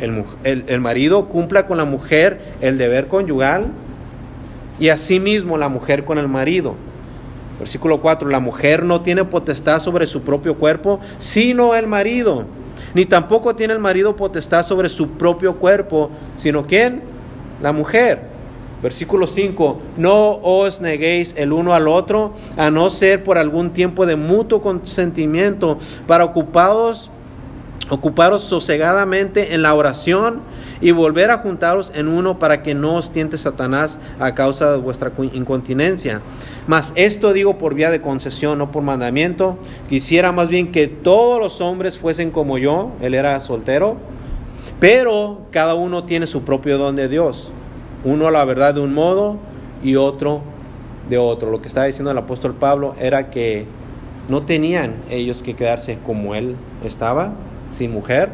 El, 0.00 0.24
el 0.44 0.80
marido 0.80 1.26
cumpla 1.26 1.66
con 1.66 1.78
la 1.78 1.84
mujer 1.84 2.40
el 2.60 2.76
deber 2.76 3.06
conyugal 3.06 3.66
y 4.80 4.88
asimismo 4.88 5.56
la 5.58 5.68
mujer 5.68 6.04
con 6.04 6.18
el 6.18 6.26
marido. 6.26 6.74
Versículo 7.58 8.00
4, 8.00 8.28
la 8.28 8.40
mujer 8.40 8.82
no 8.82 9.02
tiene 9.02 9.24
potestad 9.24 9.78
sobre 9.78 10.08
su 10.08 10.22
propio 10.22 10.56
cuerpo, 10.56 10.98
sino 11.18 11.76
el 11.76 11.86
marido. 11.86 12.46
Ni 12.94 13.06
tampoco 13.06 13.54
tiene 13.54 13.74
el 13.74 13.78
marido 13.78 14.16
potestad 14.16 14.64
sobre 14.64 14.88
su 14.88 15.10
propio 15.10 15.54
cuerpo, 15.54 16.10
sino 16.36 16.66
quién? 16.66 17.02
La 17.62 17.72
mujer. 17.72 18.31
Versículo 18.82 19.28
5, 19.28 19.78
no 19.96 20.40
os 20.42 20.80
neguéis 20.80 21.34
el 21.38 21.52
uno 21.52 21.72
al 21.72 21.86
otro, 21.86 22.32
a 22.56 22.70
no 22.72 22.90
ser 22.90 23.22
por 23.22 23.38
algún 23.38 23.70
tiempo 23.70 24.06
de 24.06 24.16
mutuo 24.16 24.60
consentimiento, 24.60 25.78
para 26.08 26.24
ocupados, 26.24 27.08
ocuparos 27.90 28.42
sosegadamente 28.42 29.54
en 29.54 29.62
la 29.62 29.74
oración 29.74 30.40
y 30.80 30.90
volver 30.90 31.30
a 31.30 31.38
juntaros 31.38 31.92
en 31.94 32.08
uno 32.08 32.40
para 32.40 32.64
que 32.64 32.74
no 32.74 32.96
os 32.96 33.12
tiente 33.12 33.38
Satanás 33.38 33.98
a 34.18 34.34
causa 34.34 34.72
de 34.72 34.78
vuestra 34.78 35.12
incontinencia. 35.32 36.20
Mas 36.66 36.92
esto 36.96 37.32
digo 37.32 37.58
por 37.58 37.74
vía 37.74 37.92
de 37.92 38.00
concesión, 38.00 38.58
no 38.58 38.72
por 38.72 38.82
mandamiento. 38.82 39.58
Quisiera 39.88 40.32
más 40.32 40.48
bien 40.48 40.72
que 40.72 40.88
todos 40.88 41.38
los 41.38 41.60
hombres 41.60 41.98
fuesen 41.98 42.32
como 42.32 42.58
yo, 42.58 42.90
él 43.00 43.14
era 43.14 43.38
soltero, 43.38 43.96
pero 44.80 45.42
cada 45.52 45.74
uno 45.74 46.02
tiene 46.02 46.26
su 46.26 46.42
propio 46.42 46.78
don 46.78 46.96
de 46.96 47.08
Dios 47.08 47.52
uno 48.04 48.30
la 48.30 48.44
verdad 48.44 48.74
de 48.74 48.80
un 48.80 48.94
modo 48.94 49.36
y 49.82 49.96
otro 49.96 50.42
de 51.08 51.18
otro. 51.18 51.50
Lo 51.50 51.60
que 51.60 51.68
estaba 51.68 51.86
diciendo 51.86 52.10
el 52.10 52.18
apóstol 52.18 52.54
Pablo 52.54 52.94
era 52.98 53.30
que 53.30 53.66
no 54.28 54.42
tenían 54.42 54.94
ellos 55.10 55.42
que 55.42 55.54
quedarse 55.54 55.98
como 56.04 56.34
él 56.34 56.56
estaba, 56.84 57.32
sin 57.70 57.92
mujer, 57.92 58.32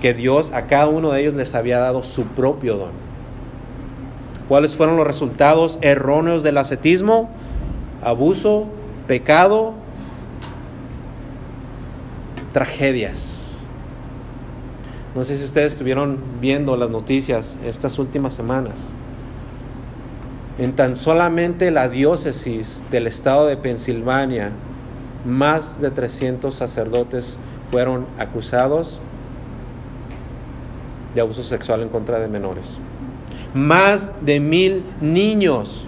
que 0.00 0.14
Dios 0.14 0.52
a 0.52 0.66
cada 0.66 0.88
uno 0.88 1.10
de 1.10 1.22
ellos 1.22 1.34
les 1.34 1.54
había 1.54 1.78
dado 1.78 2.02
su 2.02 2.24
propio 2.24 2.76
don. 2.76 3.04
¿Cuáles 4.48 4.74
fueron 4.74 4.96
los 4.96 5.06
resultados 5.06 5.78
erróneos 5.80 6.42
del 6.42 6.58
ascetismo? 6.58 7.30
Abuso, 8.02 8.66
pecado, 9.06 9.72
tragedias. 12.52 13.43
No 15.14 15.22
sé 15.22 15.38
si 15.38 15.44
ustedes 15.44 15.72
estuvieron 15.72 16.18
viendo 16.40 16.76
las 16.76 16.90
noticias 16.90 17.56
estas 17.64 17.98
últimas 18.00 18.34
semanas. 18.34 18.92
En 20.58 20.74
tan 20.74 20.96
solamente 20.96 21.70
la 21.70 21.88
diócesis 21.88 22.84
del 22.90 23.06
estado 23.06 23.46
de 23.46 23.56
Pensilvania, 23.56 24.52
más 25.24 25.80
de 25.80 25.90
300 25.90 26.52
sacerdotes 26.52 27.38
fueron 27.70 28.06
acusados 28.18 29.00
de 31.14 31.20
abuso 31.20 31.44
sexual 31.44 31.82
en 31.82 31.88
contra 31.88 32.18
de 32.18 32.26
menores. 32.26 32.78
Más 33.54 34.12
de 34.20 34.40
mil 34.40 34.82
niños 35.00 35.86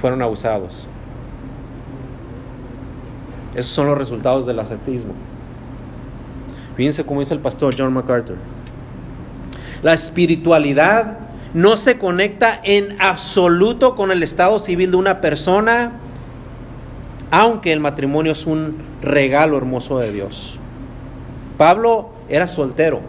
fueron 0.00 0.22
abusados. 0.22 0.86
Esos 3.56 3.72
son 3.72 3.86
los 3.86 3.98
resultados 3.98 4.46
del 4.46 4.60
ascetismo. 4.60 5.12
Fíjense 6.76 7.04
cómo 7.04 7.20
dice 7.20 7.34
el 7.34 7.40
pastor 7.40 7.74
John 7.76 7.92
MacArthur. 7.92 8.36
La 9.82 9.94
espiritualidad 9.94 11.18
no 11.54 11.76
se 11.76 11.98
conecta 11.98 12.60
en 12.62 13.00
absoluto 13.00 13.94
con 13.94 14.10
el 14.10 14.22
estado 14.22 14.58
civil 14.58 14.90
de 14.90 14.96
una 14.98 15.20
persona, 15.20 15.92
aunque 17.30 17.72
el 17.72 17.80
matrimonio 17.80 18.32
es 18.32 18.46
un 18.46 18.76
regalo 19.00 19.56
hermoso 19.56 19.98
de 19.98 20.12
Dios. 20.12 20.58
Pablo 21.56 22.10
era 22.28 22.46
soltero, 22.46 23.00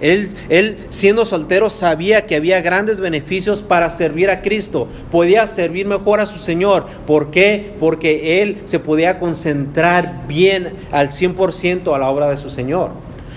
él, 0.00 0.76
siendo 0.88 1.24
soltero 1.24 1.70
sabía 1.70 2.26
que 2.26 2.36
había 2.36 2.60
grandes 2.60 3.00
beneficios 3.00 3.62
para 3.62 3.90
servir 3.90 4.30
a 4.30 4.42
Cristo. 4.42 4.88
Podía 5.10 5.46
servir 5.46 5.86
mejor 5.86 6.20
a 6.20 6.26
su 6.26 6.38
Señor. 6.38 6.86
¿Por 7.06 7.30
qué? 7.30 7.74
Porque 7.78 8.42
él 8.42 8.58
se 8.64 8.78
podía 8.78 9.18
concentrar 9.18 10.26
bien 10.26 10.72
al 10.90 11.10
100% 11.10 11.94
a 11.94 11.98
la 11.98 12.08
obra 12.08 12.30
de 12.30 12.36
su 12.36 12.50
Señor. 12.50 12.92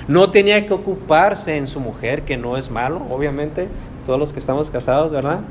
No 0.07 0.31
tenía 0.31 0.65
que 0.65 0.73
ocuparse 0.73 1.57
en 1.57 1.67
su 1.67 1.79
mujer, 1.79 2.23
que 2.23 2.37
no 2.37 2.57
es 2.57 2.69
malo, 2.69 3.01
obviamente, 3.09 3.67
todos 4.05 4.19
los 4.19 4.33
que 4.33 4.39
estamos 4.39 4.69
casados, 4.69 5.11
¿verdad? 5.11 5.41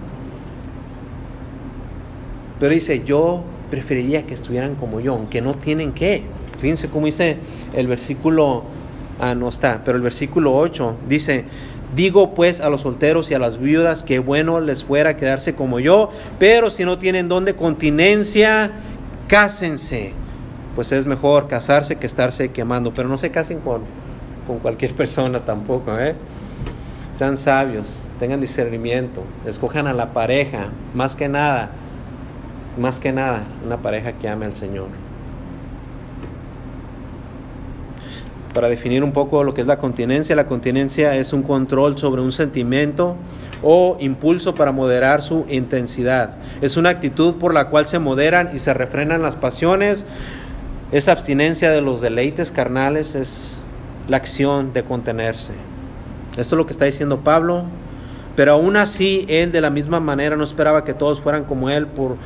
Pero 2.61 2.73
dice, 2.73 3.03
yo 3.05 3.43
preferiría 3.71 4.27
que 4.27 4.35
estuvieran 4.35 4.75
como 4.75 5.01
yo, 5.01 5.15
aunque 5.15 5.41
no 5.41 5.55
tienen 5.55 5.93
que. 5.93 6.23
Fíjense 6.61 6.89
cómo 6.89 7.07
dice 7.07 7.39
el 7.75 7.87
versículo 7.87 8.65
Ah, 9.21 9.35
no 9.35 9.49
está. 9.49 9.83
Pero 9.85 9.97
el 9.97 10.03
versículo 10.03 10.57
8 10.57 10.97
dice, 11.09 11.45
digo 11.95 12.35
pues 12.35 12.61
a 12.61 12.71
los 12.71 12.83
solteros 12.83 13.31
y 13.31 13.35
a 13.35 13.39
las 13.39 13.59
viudas 13.59 14.03
que 14.03 14.19
bueno 14.19 14.61
les 14.61 14.85
fuera 14.85 15.17
quedarse 15.17 15.55
como 15.55 15.81
yo, 15.81 16.11
pero 16.39 16.71
si 16.71 16.85
no 16.85 16.99
tienen 16.99 17.29
don 17.29 17.45
de 17.45 17.55
continencia, 17.55 18.73
cásense. 19.29 20.13
Pues 20.75 20.91
es 20.93 21.07
mejor 21.07 21.49
casarse 21.49 21.97
que 21.97 22.07
estarse 22.07 22.51
quemando, 22.51 22.95
pero 22.95 23.09
no 23.09 23.19
se 23.19 23.31
casen 23.31 23.61
con, 23.61 23.83
con 24.47 24.59
cualquier 24.59 24.95
persona 24.95 25.41
tampoco, 25.41 25.99
¿eh? 25.99 26.15
Sean 27.15 27.37
sabios, 27.37 28.09
tengan 28.19 28.41
discernimiento, 28.41 29.23
escojan 29.45 29.87
a 29.87 29.93
la 29.93 30.15
pareja, 30.15 30.69
más 30.95 31.15
que 31.15 31.29
nada, 31.29 31.71
más 32.79 33.01
que 33.01 33.13
nada, 33.13 33.43
una 33.67 33.77
pareja 33.77 34.15
que 34.15 34.29
ame 34.29 34.47
al 34.47 34.57
Señor. 34.57 34.89
Para 38.55 38.69
definir 38.69 39.03
un 39.03 39.13
poco 39.13 39.45
lo 39.45 39.55
que 39.55 39.63
es 39.63 39.67
la 39.67 39.79
continencia. 39.79 40.37
La 40.37 40.47
continencia 40.47 41.17
es 41.17 41.33
un 41.33 41.43
control 41.43 41.99
sobre 41.99 42.21
un 42.21 42.33
sentimiento 42.33 43.17
o 43.63 43.97
impulso 44.01 44.55
para 44.55 44.73
moderar 44.73 45.23
su 45.23 45.47
intensidad. 45.49 46.35
Es 46.61 46.77
una 46.77 46.91
actitud 46.91 47.37
por 47.37 47.55
la 47.55 47.69
cual 47.69 47.89
se 47.89 47.99
moderan 47.99 48.51
y 48.55 48.59
se 48.59 48.75
refrenan 48.75 49.23
las 49.23 49.37
pasiones. 49.37 50.07
Es 50.91 51.09
abstinencia 51.09 51.71
de 51.71 51.81
los 51.81 52.01
deleites 52.01 52.53
carnales, 52.53 53.15
es 53.15 53.63
la 54.09 54.19
acción 54.19 54.73
de 54.73 54.85
contenerse. 54.85 55.55
Esto 56.37 56.55
es 56.55 56.59
lo 56.59 56.67
que 56.67 56.73
está 56.73 56.85
diciendo 56.85 57.21
Pablo. 57.21 57.65
Pero 58.35 58.53
aún 58.53 58.77
así, 58.77 59.27
él 59.29 59.53
de 59.53 59.61
la 59.61 59.69
misma 59.69 60.01
manera 60.01 60.37
no 60.37 60.45
esperaba 60.45 60.85
que 60.85 60.95
todos 60.95 61.21
fueran 61.21 61.45
como 61.45 61.69
él 61.69 61.87
por, 61.87 62.17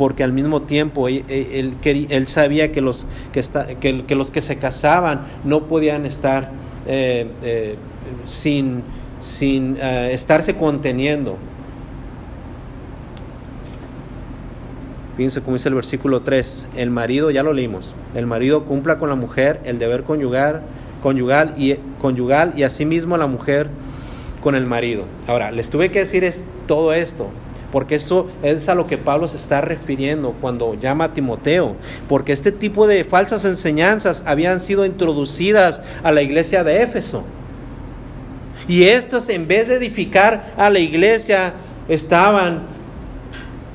porque 0.00 0.24
al 0.24 0.32
mismo 0.32 0.62
tiempo 0.62 1.08
él, 1.08 2.24
sabía 2.26 2.72
que 2.72 2.80
los 2.80 3.06
que, 3.34 4.14
los 4.14 4.30
que 4.30 4.40
se 4.40 4.56
casaban 4.56 5.26
no 5.44 5.64
podían 5.64 6.06
estar 6.06 6.52
eh, 6.86 7.26
eh, 7.42 7.74
sin, 8.24 8.82
sin 9.20 9.76
eh, 9.78 10.12
estarse 10.14 10.56
conteniendo. 10.56 11.36
Fíjense 15.18 15.42
cómo 15.42 15.56
dice 15.58 15.68
el 15.68 15.74
versículo 15.74 16.22
3, 16.22 16.68
el 16.76 16.88
marido, 16.90 17.30
ya 17.30 17.42
lo 17.42 17.52
leímos, 17.52 17.94
el 18.14 18.26
marido 18.26 18.64
cumpla 18.64 18.98
con 18.98 19.10
la 19.10 19.16
mujer 19.16 19.60
el 19.64 19.78
deber 19.78 20.04
conyugal, 20.04 20.62
conyugal, 21.02 21.52
y, 21.58 21.76
y 22.56 22.62
asimismo 22.62 23.18
la 23.18 23.26
mujer 23.26 23.68
con 24.42 24.54
el 24.54 24.64
marido. 24.64 25.04
Ahora, 25.26 25.50
les 25.50 25.68
tuve 25.68 25.90
que 25.90 25.98
decir 25.98 26.24
es, 26.24 26.40
todo 26.66 26.94
esto 26.94 27.28
porque 27.72 27.94
esto 27.94 28.28
es 28.42 28.68
a 28.68 28.74
lo 28.74 28.86
que 28.86 28.98
Pablo 28.98 29.28
se 29.28 29.36
está 29.36 29.60
refiriendo 29.60 30.34
cuando 30.40 30.74
llama 30.74 31.04
a 31.04 31.12
Timoteo, 31.14 31.76
porque 32.08 32.32
este 32.32 32.52
tipo 32.52 32.86
de 32.86 33.04
falsas 33.04 33.44
enseñanzas 33.44 34.22
habían 34.26 34.60
sido 34.60 34.84
introducidas 34.84 35.82
a 36.02 36.12
la 36.12 36.22
iglesia 36.22 36.64
de 36.64 36.82
Éfeso. 36.82 37.22
Y 38.68 38.84
estas, 38.84 39.28
en 39.28 39.48
vez 39.48 39.68
de 39.68 39.76
edificar 39.76 40.52
a 40.56 40.70
la 40.70 40.78
iglesia, 40.78 41.54
estaban 41.88 42.62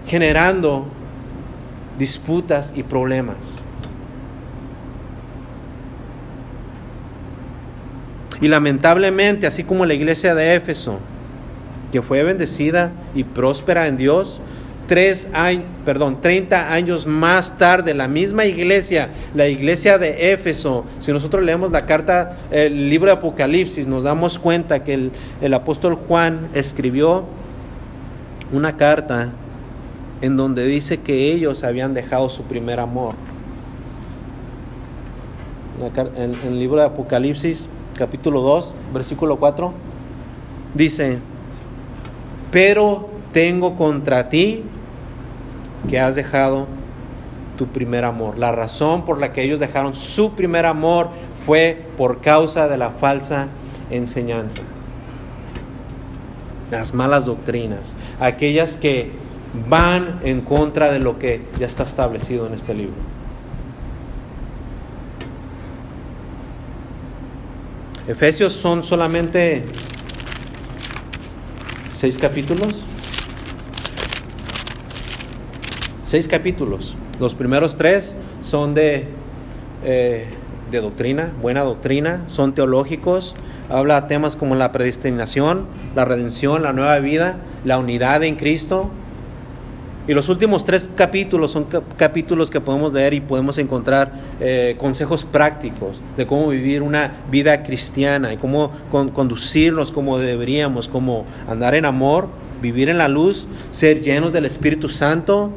generando 0.08 0.86
disputas 1.98 2.74
y 2.76 2.84
problemas. 2.84 3.62
Y 8.42 8.48
lamentablemente, 8.48 9.48
así 9.48 9.64
como 9.64 9.86
la 9.86 9.94
iglesia 9.94 10.36
de 10.36 10.56
Éfeso, 10.56 11.00
que 11.92 12.02
fue 12.02 12.24
bendecida 12.24 12.92
y 13.14 13.24
próspera 13.24 13.88
en 13.88 13.98
Dios, 13.98 14.40
tres 14.88 15.30
años, 15.34 15.64
perdón, 15.84 16.20
30 16.22 16.72
años 16.72 17.06
más 17.08 17.58
tarde, 17.58 17.94
la 17.94 18.08
misma 18.08 18.46
iglesia, 18.46 19.10
la 19.34 19.48
iglesia 19.48 19.98
de 19.98 20.32
Éfeso, 20.34 20.86
si 21.00 21.12
nosotros 21.12 21.44
leemos 21.44 21.72
la 21.72 21.86
carta, 21.86 22.38
el 22.52 22.90
libro 22.90 23.08
de 23.08 23.14
Apocalipsis, 23.14 23.88
nos 23.88 24.04
damos 24.04 24.40
cuenta 24.40 24.84
que 24.84 24.94
el, 24.94 25.12
el 25.42 25.54
apóstol 25.54 25.96
Juan 26.08 26.50
escribió 26.54 27.26
una 28.52 28.78
carta 28.78 29.30
en 30.22 30.38
donde 30.38 30.66
dice 30.66 31.00
que 31.02 31.32
ellos 31.32 31.64
habían 31.64 31.94
dejado 31.94 32.30
su 32.30 32.44
primer 32.44 32.80
amor. 32.80 33.16
En 36.16 36.34
el 36.46 36.60
libro 36.60 36.80
de 36.80 36.88
Apocalipsis, 36.88 37.68
capítulo 37.98 38.42
2, 38.42 38.74
versículo 38.94 39.38
4, 39.38 39.74
dice, 40.74 41.20
pero 42.56 43.10
tengo 43.34 43.76
contra 43.76 44.30
ti 44.30 44.64
que 45.90 46.00
has 46.00 46.16
dejado 46.16 46.68
tu 47.58 47.68
primer 47.68 48.06
amor. 48.06 48.38
La 48.38 48.54
razón 48.54 49.04
por 49.04 49.20
la 49.20 49.34
que 49.34 49.44
ellos 49.44 49.60
dejaron 49.60 49.94
su 49.94 50.36
primer 50.36 50.66
amor 50.66 51.10
fue 51.46 51.78
por 51.98 52.22
causa 52.22 52.70
de 52.70 52.78
la 52.78 52.92
falsa 52.92 53.50
enseñanza. 53.92 54.62
Las 56.72 56.94
malas 56.94 57.26
doctrinas, 57.26 57.94
aquellas 58.22 58.78
que 58.78 59.12
van 59.68 60.22
en 60.24 60.40
contra 60.40 60.94
de 60.94 61.00
lo 61.00 61.20
que 61.20 61.42
ya 61.60 61.66
está 61.66 61.84
establecido 61.84 62.48
en 62.48 62.54
este 62.54 62.74
libro. 62.74 62.96
Efesios 68.08 68.54
son 68.54 68.82
solamente 68.82 69.66
seis 71.96 72.18
capítulos. 72.18 72.84
Seis 76.06 76.28
capítulos. 76.28 76.96
Los 77.20 77.34
primeros 77.34 77.78
tres 77.78 78.16
son 78.42 78.74
de, 78.74 79.08
eh, 79.84 80.28
de 80.70 80.82
doctrina, 80.82 81.34
buena 81.42 81.62
doctrina, 81.62 82.26
son 82.28 82.54
teológicos. 82.54 83.34
Habla 83.70 84.08
temas 84.08 84.36
como 84.36 84.56
la 84.56 84.72
predestinación, 84.72 85.66
la 85.96 86.06
redención, 86.06 86.62
la 86.62 86.74
nueva 86.74 87.00
vida, 87.00 87.38
la 87.64 87.80
unidad 87.80 88.24
en 88.24 88.36
Cristo, 88.36 88.92
y 90.08 90.14
los 90.14 90.30
últimos 90.30 90.64
tres 90.64 90.88
capítulos 90.96 91.52
son 91.52 91.66
capítulos 91.98 92.52
que 92.52 92.62
podemos 92.62 92.94
leer 92.94 93.14
y 93.14 93.22
podemos 93.22 93.58
encontrar 93.58 94.14
eh, 94.40 94.76
consejos 94.78 95.24
prácticos 95.24 96.02
de 96.16 96.28
cómo 96.28 96.50
vivir 96.50 96.82
una 96.84 97.24
vida 97.32 97.64
cristiana 97.64 98.32
y 98.34 98.38
cómo 98.38 98.72
conducirnos 98.92 99.92
como 99.92 100.20
deberíamos, 100.20 100.88
cómo 100.88 101.26
andar 101.48 101.74
en 101.76 101.86
amor, 101.86 102.28
vivir 102.62 102.90
en 102.90 103.00
la 103.00 103.08
luz, 103.08 103.48
ser 103.72 104.02
llenos 104.02 104.32
del 104.32 104.46
Espíritu 104.46 104.90
Santo. 104.90 105.52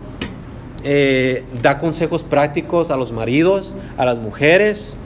Eh, 0.84 1.44
da 1.60 1.80
consejos 1.80 2.22
prácticos 2.22 2.92
a 2.92 2.96
los 2.96 3.10
maridos, 3.10 3.74
a 3.96 4.04
las 4.04 4.16
mujeres, 4.16 4.96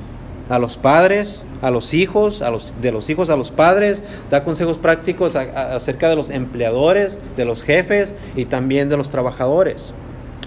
a 0.48 0.58
los 0.58 0.76
padres, 0.76 1.42
a 1.60 1.70
los 1.70 1.94
hijos, 1.94 2.42
a 2.42 2.50
los, 2.50 2.74
de 2.80 2.92
los 2.92 3.08
hijos 3.08 3.30
a 3.30 3.36
los 3.36 3.50
padres, 3.50 4.02
da 4.30 4.44
consejos 4.44 4.78
prácticos 4.78 5.36
acerca 5.36 6.08
de 6.08 6.16
los 6.16 6.30
empleadores, 6.30 7.18
de 7.36 7.44
los 7.44 7.62
jefes 7.62 8.14
y 8.36 8.46
también 8.46 8.88
de 8.88 8.96
los 8.96 9.10
trabajadores. 9.10 9.92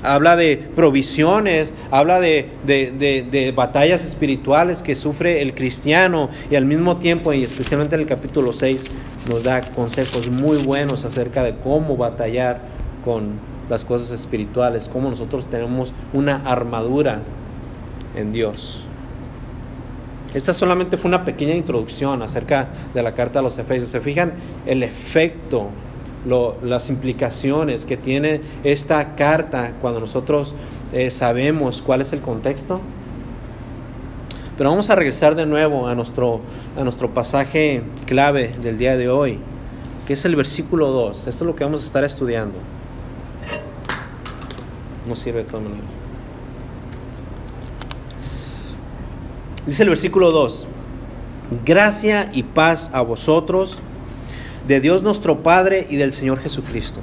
Habla 0.03 0.35
de 0.35 0.57
provisiones, 0.75 1.73
habla 1.89 2.19
de, 2.19 2.49
de, 2.65 3.53
batallas 3.55 4.05
espirituales 4.05 4.83
que 4.83 4.93
sufre 4.93 5.41
el 5.41 5.55
cristiano 5.55 6.29
y 6.51 6.55
al 6.55 6.65
mismo 6.65 6.97
tiempo, 6.97 7.33
y 7.33 7.43
especialmente 7.43 7.95
en 7.95 8.01
el 8.01 8.07
capítulo 8.07 8.53
6, 8.53 8.83
nos 9.29 9.43
da 9.43 9.61
consejos 9.61 10.29
muy 10.29 10.57
buenos 10.57 11.05
acerca 11.05 11.43
de 11.43 11.55
cómo 11.55 11.97
batallar 11.97 12.59
con 13.03 13.39
las 13.69 13.83
cosas 13.83 14.11
espirituales, 14.11 14.89
cómo 14.91 15.09
nosotros 15.09 15.49
tenemos 15.49 15.93
una 16.13 16.35
armadura 16.45 17.21
en 18.15 18.31
Dios. 18.31 18.84
Esta 20.35 20.53
solamente 20.53 20.97
fue 20.97 21.07
una 21.07 21.23
pequeña 21.23 21.53
introducción 21.53 22.21
acerca 22.21 22.67
de 22.93 23.01
la 23.01 23.13
carta 23.13 23.39
a 23.39 23.41
los 23.41 23.57
Efesios. 23.57 23.87
¿Se 23.87 24.01
fijan 24.01 24.33
el 24.65 24.83
efecto, 24.83 25.69
las 26.61 26.89
implicaciones 26.89 27.85
que 27.85 27.95
tiene 27.95 28.41
esta 28.65 29.15
carta 29.15 29.71
cuando 29.79 30.01
nosotros 30.01 30.53
eh, 30.91 31.09
sabemos 31.09 31.81
cuál 31.81 32.01
es 32.01 32.11
el 32.11 32.19
contexto? 32.19 32.81
Pero 34.57 34.71
vamos 34.71 34.89
a 34.89 34.95
regresar 34.95 35.35
de 35.35 35.45
nuevo 35.45 35.87
a 35.87 35.95
nuestro, 35.95 36.41
a 36.77 36.83
nuestro 36.83 37.13
pasaje 37.13 37.83
clave 38.05 38.51
del 38.61 38.77
día 38.77 38.97
de 38.97 39.07
hoy, 39.07 39.39
que 40.05 40.13
es 40.13 40.25
el 40.25 40.35
versículo 40.35 40.91
2. 40.91 41.27
Esto 41.27 41.45
es 41.45 41.47
lo 41.47 41.55
que 41.55 41.63
vamos 41.63 41.81
a 41.81 41.85
estar 41.85 42.03
estudiando. 42.03 42.57
No 45.07 45.15
sirve 45.15 45.45
de 45.45 45.49
todas 45.49 45.63
maneras. 45.63 45.94
Dice 49.65 49.81
el 49.81 49.89
versículo 49.89 50.31
2, 50.31 50.67
gracia 51.65 52.29
y 52.31 52.43
paz 52.43 52.91
a 52.93 53.01
vosotros, 53.01 53.79
de 54.67 54.79
Dios 54.79 55.01
nuestro 55.01 55.41
Padre 55.41 55.87
y 55.89 55.95
del 55.95 56.13
Señor 56.13 56.39
Jesucristo. 56.39 56.99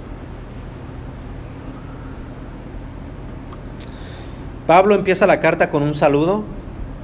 Pablo 4.66 4.94
empieza 4.94 5.27
la 5.27 5.40
carta 5.40 5.70
con 5.70 5.83
un 5.83 5.94
saludo 5.94 6.44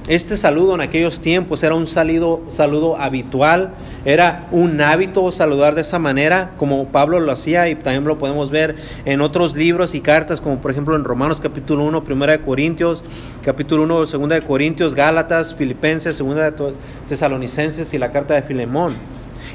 este 0.09 0.37
saludo 0.37 0.73
en 0.73 0.81
aquellos 0.81 1.19
tiempos 1.19 1.61
era 1.61 1.75
un 1.75 1.85
saludo, 1.85 2.41
saludo 2.49 2.97
habitual, 2.97 3.75
era 4.05 4.47
un 4.49 4.81
hábito 4.81 5.31
saludar 5.31 5.75
de 5.75 5.81
esa 5.81 5.99
manera, 5.99 6.49
como 6.57 6.87
Pablo 6.87 7.19
lo 7.19 7.31
hacía 7.31 7.69
y 7.69 7.75
también 7.75 8.03
lo 8.05 8.17
podemos 8.17 8.49
ver 8.49 8.75
en 9.05 9.21
otros 9.21 9.55
libros 9.55 9.93
y 9.93 10.01
cartas, 10.01 10.41
como 10.41 10.61
por 10.61 10.71
ejemplo 10.71 10.95
en 10.95 11.03
Romanos 11.03 11.39
capítulo 11.39 11.83
1, 11.83 12.03
primera 12.03 12.31
de 12.31 12.41
Corintios, 12.41 13.03
capítulo 13.45 13.83
1, 13.83 14.07
segunda 14.07 14.33
de 14.33 14.41
Corintios, 14.41 14.95
Gálatas, 14.95 15.53
Filipenses, 15.53 16.15
segunda 16.15 16.49
de 16.49 16.73
Tesalonicenses 17.07 17.93
y 17.93 17.99
la 17.99 18.11
carta 18.11 18.33
de 18.33 18.41
Filemón. 18.41 18.95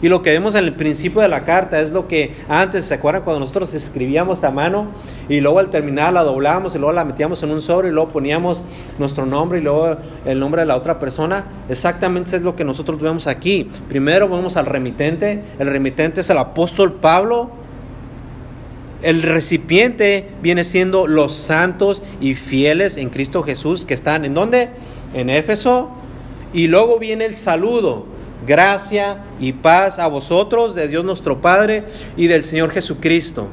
Y 0.02 0.08
lo 0.08 0.22
que 0.22 0.30
vemos 0.30 0.54
en 0.54 0.64
el 0.64 0.74
principio 0.74 1.20
de 1.20 1.28
la 1.28 1.44
carta 1.44 1.80
es 1.80 1.90
lo 1.90 2.08
que 2.08 2.34
antes, 2.48 2.86
¿se 2.86 2.94
acuerdan 2.94 3.22
cuando 3.22 3.40
nosotros 3.40 3.72
escribíamos 3.74 4.44
a 4.44 4.50
mano 4.50 4.88
y 5.28 5.40
luego 5.40 5.58
al 5.58 5.70
terminar 5.70 6.12
la 6.12 6.22
doblábamos 6.22 6.74
y 6.74 6.78
luego 6.78 6.92
la 6.92 7.04
metíamos 7.04 7.42
en 7.42 7.50
un 7.50 7.62
sobre 7.62 7.88
y 7.88 7.92
luego 7.92 8.10
poníamos 8.10 8.64
nuestro 8.98 9.26
nombre 9.26 9.58
y 9.58 9.62
luego 9.62 9.96
el 10.24 10.38
nombre 10.38 10.62
de 10.62 10.66
la 10.66 10.76
otra 10.76 10.98
persona? 10.98 11.44
Exactamente 11.68 12.36
es 12.36 12.42
lo 12.42 12.56
que 12.56 12.64
nosotros 12.64 13.00
vemos 13.00 13.26
aquí. 13.26 13.68
Primero 13.88 14.28
vamos 14.28 14.56
al 14.56 14.66
remitente, 14.66 15.42
el 15.58 15.68
remitente 15.68 16.20
es 16.20 16.30
el 16.30 16.38
apóstol 16.38 16.94
Pablo. 16.94 17.50
El 19.02 19.22
recipiente 19.22 20.30
viene 20.40 20.64
siendo 20.64 21.06
los 21.06 21.34
santos 21.34 22.02
y 22.22 22.34
fieles 22.34 22.96
en 22.96 23.10
Cristo 23.10 23.42
Jesús 23.42 23.84
que 23.84 23.92
están 23.92 24.24
en 24.24 24.32
dónde? 24.32 24.70
En 25.12 25.28
Éfeso. 25.28 25.90
Y 26.54 26.68
luego 26.68 26.98
viene 26.98 27.26
el 27.26 27.36
saludo 27.36 28.13
Gracia 28.46 29.18
y 29.40 29.52
paz 29.52 29.98
a 29.98 30.06
vosotros, 30.06 30.74
de 30.74 30.88
Dios 30.88 31.04
nuestro 31.04 31.40
Padre 31.40 31.84
y 32.16 32.26
del 32.26 32.44
Señor 32.44 32.70
Jesucristo. 32.70 33.48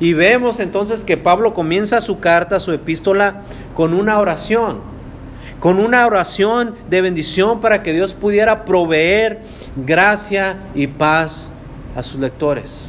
Y 0.00 0.14
vemos 0.14 0.60
entonces 0.60 1.04
que 1.04 1.16
Pablo 1.16 1.52
comienza 1.52 2.00
su 2.00 2.20
carta, 2.20 2.58
su 2.58 2.72
epístola, 2.72 3.42
con 3.74 3.92
una 3.92 4.18
oración, 4.18 4.80
con 5.60 5.78
una 5.78 6.06
oración 6.06 6.74
de 6.88 7.02
bendición 7.02 7.60
para 7.60 7.82
que 7.82 7.92
Dios 7.92 8.14
pudiera 8.14 8.64
proveer 8.64 9.40
gracia 9.76 10.56
y 10.74 10.86
paz 10.86 11.52
a 11.94 12.02
sus 12.02 12.18
lectores. 12.18 12.86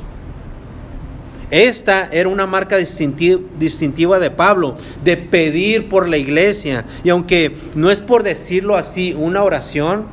Esta 1.50 2.08
era 2.13 2.30
una 2.30 2.47
marca 2.47 2.78
distintiva 2.78 4.19
de 4.19 4.32
Pablo, 4.32 4.78
de 5.04 5.17
pedir 5.17 5.89
por 5.89 6.08
la 6.08 6.15
iglesia. 6.15 6.86
Y 7.04 7.10
aunque 7.10 7.54
no 7.76 7.91
es 7.91 8.00
por 8.00 8.24
decirlo 8.24 8.78
así 8.78 9.13
una 9.17 9.43
oración, 9.43 10.06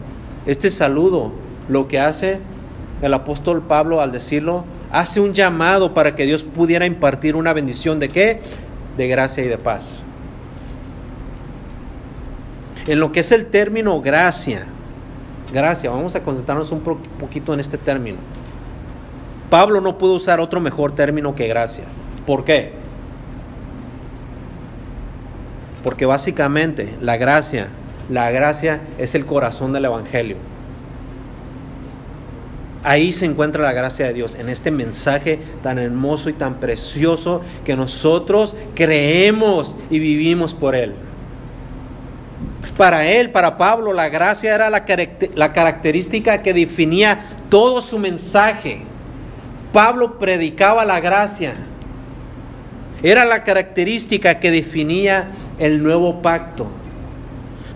este 0.49 0.71
saludo, 0.71 1.31
lo 1.69 1.89
que 1.89 2.01
hace 2.01 2.41
el 3.03 3.13
apóstol 3.13 3.63
Pablo 3.63 4.01
al 4.01 4.13
decirlo, 4.13 4.65
hace 4.91 5.21
un 5.21 5.35
llamado 5.35 5.93
para 5.93 6.17
que 6.17 6.25
Dios 6.25 6.43
pudiera 6.43 6.87
impartir 6.87 7.37
una 7.37 7.53
bendición 7.53 8.01
de 8.01 8.09
qué? 8.09 8.41
De 8.97 9.07
gracia 9.09 9.45
y 9.45 9.49
de 9.49 9.59
paz. 9.59 10.03
En 12.87 12.99
lo 12.99 13.13
que 13.13 13.21
es 13.21 13.31
el 13.31 13.45
término 13.45 14.01
gracia, 14.01 14.65
gracia, 15.53 15.91
vamos 15.91 16.17
a 16.17 16.23
concentrarnos 16.23 16.73
un 16.73 16.81
poquito 16.81 17.53
en 17.53 17.61
este 17.61 17.77
término. 17.77 18.17
Pablo 19.51 19.83
no 19.83 19.99
pudo 19.99 20.15
usar 20.15 20.41
otro 20.41 20.61
mejor 20.61 20.93
término 20.93 21.35
que 21.35 21.47
gracia. 21.47 21.85
¿Por 22.27 22.45
qué? 22.45 22.73
Porque 25.85 26.07
básicamente 26.07 26.97
la 27.03 27.19
gracia 27.19 27.69
la 28.09 28.31
gracia 28.31 28.81
es 28.99 29.15
el 29.15 29.27
corazón 29.27 29.73
del 29.73 29.85
Evangelio. 29.87 30.37
Ahí 32.85 33.13
se 33.13 33.27
encuentra 33.27 33.63
la 33.63 33.73
gracia 33.73 34.07
de 34.07 34.15
Dios, 34.15 34.37
en 34.37 34.49
este 34.49 34.71
mensaje 34.71 35.41
tan 35.63 35.79
hermoso 35.79 36.31
y 36.31 36.33
tan 36.33 36.55
precioso 36.61 37.43
que 37.65 37.77
nosotros 37.77 38.55
creemos 38.75 39.77
y 39.91 39.99
vivimos 39.99 40.55
por 40.55 40.75
Él. 40.75 40.95
Para 42.77 43.07
él, 43.09 43.31
para 43.31 43.57
Pablo, 43.57 43.93
la 43.93 44.09
gracia 44.09 44.55
era 44.55 44.71
la, 44.71 44.85
característica 45.53 46.43
que 46.43 46.55
definía 46.55 47.19
todo 47.49 47.83
su 47.83 47.99
mensaje. 47.99 48.83
Pablo 49.73 50.17
predicaba 50.21 50.85
la 50.85 51.01
gracia. 51.01 51.55
Era 53.03 53.25
la 53.25 53.43
característica 53.43 54.39
que 54.39 54.53
definía 54.53 55.31
el 55.59 55.83
nuevo 55.83 56.23
pacto. 56.23 56.69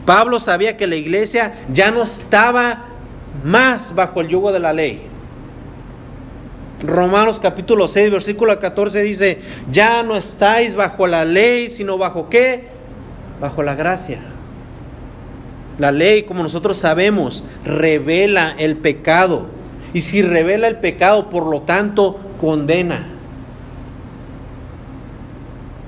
Pablo 0.07 0.41
sabía 0.41 0.77
que 0.77 0.87
la 0.87 0.97
iglesia 0.97 1.53
ya 1.73 1.91
no 1.91 2.03
estaba 2.03 2.85
más 3.45 3.95
bajo 3.95 4.21
el 4.21 4.29
yugo 4.29 4.53
de 4.53 4.61
la 4.61 4.73
ley. 4.73 5.03
Romanos 6.83 7.39
capítulo 7.41 7.87
6, 7.87 8.11
versículo 8.11 8.59
14 8.59 9.03
dice, 9.03 9.39
ya 9.71 10.03
no 10.03 10.17
estáis 10.17 10.75
bajo 10.75 11.07
la 11.07 11.25
ley, 11.25 11.71
sino 11.71 11.97
bajo 11.97 12.29
qué? 12.29 12.65
Bajo 13.41 13.63
la 13.63 13.77
gracia. 13.77 14.21
La 15.79 15.93
ley, 15.93 16.25
como 16.25 16.43
nosotros 16.43 16.79
sabemos, 16.79 17.45
revela 17.65 18.55
el 18.59 18.77
pecado. 18.77 19.47
Y 19.95 20.01
si 20.01 20.23
revela 20.23 20.67
el 20.67 20.77
pecado, 20.77 21.31
por 21.31 21.47
lo 21.47 21.63
tanto, 21.63 22.19
condena. 22.41 23.09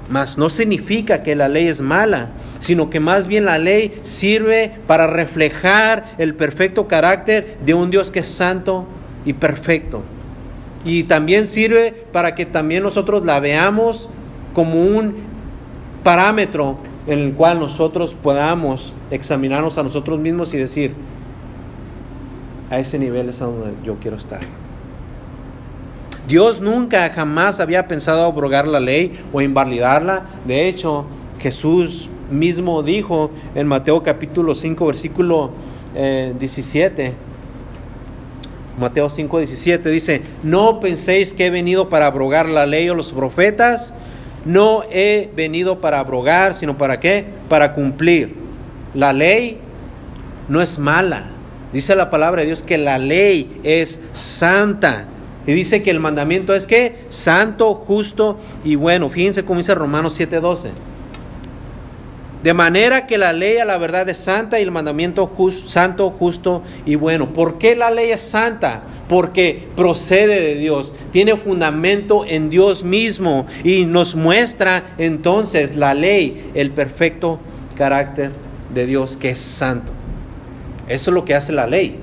Mas 0.09 0.39
no 0.39 0.49
significa 0.49 1.23
que 1.23 1.35
la 1.35 1.49
ley 1.49 1.67
es 1.69 1.81
mala, 1.81 2.31
sino 2.65 2.89
que 2.89 2.99
más 2.99 3.27
bien 3.27 3.45
la 3.45 3.59
ley 3.59 3.93
sirve 4.05 4.73
para 4.87 5.07
reflejar 5.07 6.15
el 6.17 6.35
perfecto 6.35 6.89
carácter 6.89 7.59
de 7.63 7.75
un 7.75 7.91
Dios 7.91 8.11
que 8.11 8.21
es 8.21 8.27
santo 8.27 8.87
y 9.27 9.35
perfecto. 9.35 10.01
Y 10.83 11.05
también 11.05 11.47
sirve 11.47 11.93
para 12.11 12.35
que 12.35 12.47
también 12.47 12.83
nosotros 12.83 13.23
la 13.23 13.39
veamos 13.39 14.09
como 14.55 14.83
un 14.83 15.15
parámetro 16.03 16.79
en 17.07 17.19
el 17.19 17.33
cual 17.35 17.61
nosotros 17.61 18.17
podamos 18.23 18.95
examinarnos 19.11 19.77
a 19.77 19.83
nosotros 19.83 20.19
mismos 20.19 20.55
y 20.55 20.57
decir, 20.57 20.95
a 22.71 22.79
ese 22.79 22.99
nivel 22.99 23.29
es 23.29 23.43
a 23.43 23.45
donde 23.45 23.75
yo 23.85 23.97
quiero 24.01 24.17
estar. 24.17 24.41
Dios 26.27 26.63
nunca 26.63 27.11
jamás 27.11 27.61
había 27.61 27.87
pensado 27.87 28.25
abrogar 28.25 28.67
la 28.67 28.81
ley 28.81 29.21
o 29.35 29.43
invalidarla. 29.43 30.23
De 30.47 30.67
hecho, 30.67 31.05
Jesús 31.41 32.09
mismo 32.31 32.83
dijo 32.83 33.31
en 33.55 33.67
Mateo 33.67 34.03
capítulo 34.03 34.55
5, 34.55 34.87
versículo 34.87 35.51
17, 35.95 37.07
eh, 37.07 37.15
Mateo 38.79 39.09
5, 39.09 39.39
17 39.39 39.89
dice, 39.91 40.23
no 40.43 40.81
penséis 40.81 41.33
que 41.33 41.47
he 41.47 41.51
venido 41.51 41.89
para 41.89 42.07
abrogar 42.07 42.47
la 42.47 42.67
ley 42.67 42.89
o 42.91 42.95
los 42.95 43.13
profetas, 43.13 43.95
no 44.45 44.83
he 44.91 45.31
venido 45.35 45.81
para 45.81 46.01
abrogar, 46.01 46.55
sino 46.55 46.77
para 46.77 47.01
qué? 47.01 47.25
Para 47.49 47.73
cumplir. 47.73 48.35
La 48.93 49.13
ley 49.13 49.59
no 50.49 50.61
es 50.61 50.79
mala. 50.79 51.31
Dice 51.73 51.97
la 51.97 52.11
palabra 52.11 52.43
de 52.43 52.47
Dios 52.47 52.63
que 52.63 52.79
la 52.79 52.99
ley 52.99 53.61
es 53.65 54.01
santa. 54.13 55.07
Y 55.47 55.53
dice 55.53 55.83
que 55.83 55.91
el 55.91 56.01
mandamiento 56.01 56.55
es 56.55 56.67
que 56.67 56.97
santo, 57.09 57.75
justo 57.75 58.39
y 58.65 58.77
bueno. 58.77 59.09
Fíjense 59.09 59.45
cómo 59.45 59.59
dice 59.59 59.75
Romanos 59.75 60.19
7:12. 60.19 60.71
De 62.45 62.53
manera 62.53 63.07
que 63.07 63.17
la 63.17 63.33
ley 63.33 63.57
a 63.57 63.65
la 63.65 63.79
verdad 63.79 64.07
es 64.11 64.19
santa 64.19 64.61
y 64.61 64.63
el 64.63 64.71
mandamiento 64.71 65.33
santo, 65.67 66.11
justo 66.11 66.63
y 66.85 66.95
bueno. 66.95 67.33
¿Por 67.33 67.57
qué 67.57 67.75
la 67.75 67.91
ley 67.91 68.11
es 68.11 68.21
santa? 68.21 68.83
Porque 69.09 69.67
procede 69.75 70.43
de 70.43 70.57
Dios, 70.57 70.93
tiene 71.11 71.39
fundamento 71.39 72.27
en 72.27 72.51
Dios 72.51 72.85
mismo 72.85 73.47
y 73.65 73.87
nos 73.87 74.15
muestra 74.15 74.95
entonces 74.99 75.75
la 75.75 75.95
ley, 75.95 76.51
el 76.53 76.71
perfecto 76.71 77.41
carácter 77.77 78.31
de 78.75 78.85
Dios 78.85 79.17
que 79.17 79.31
es 79.31 79.41
santo. 79.41 79.95
Eso 80.87 81.11
es 81.13 81.15
lo 81.15 81.25
que 81.25 81.35
hace 81.35 81.51
la 81.51 81.67
ley. 81.67 81.97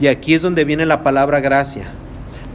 Y 0.00 0.06
aquí 0.06 0.32
es 0.32 0.40
donde 0.40 0.64
viene 0.64 0.86
la 0.86 1.02
palabra 1.02 1.40
gracia. 1.40 1.88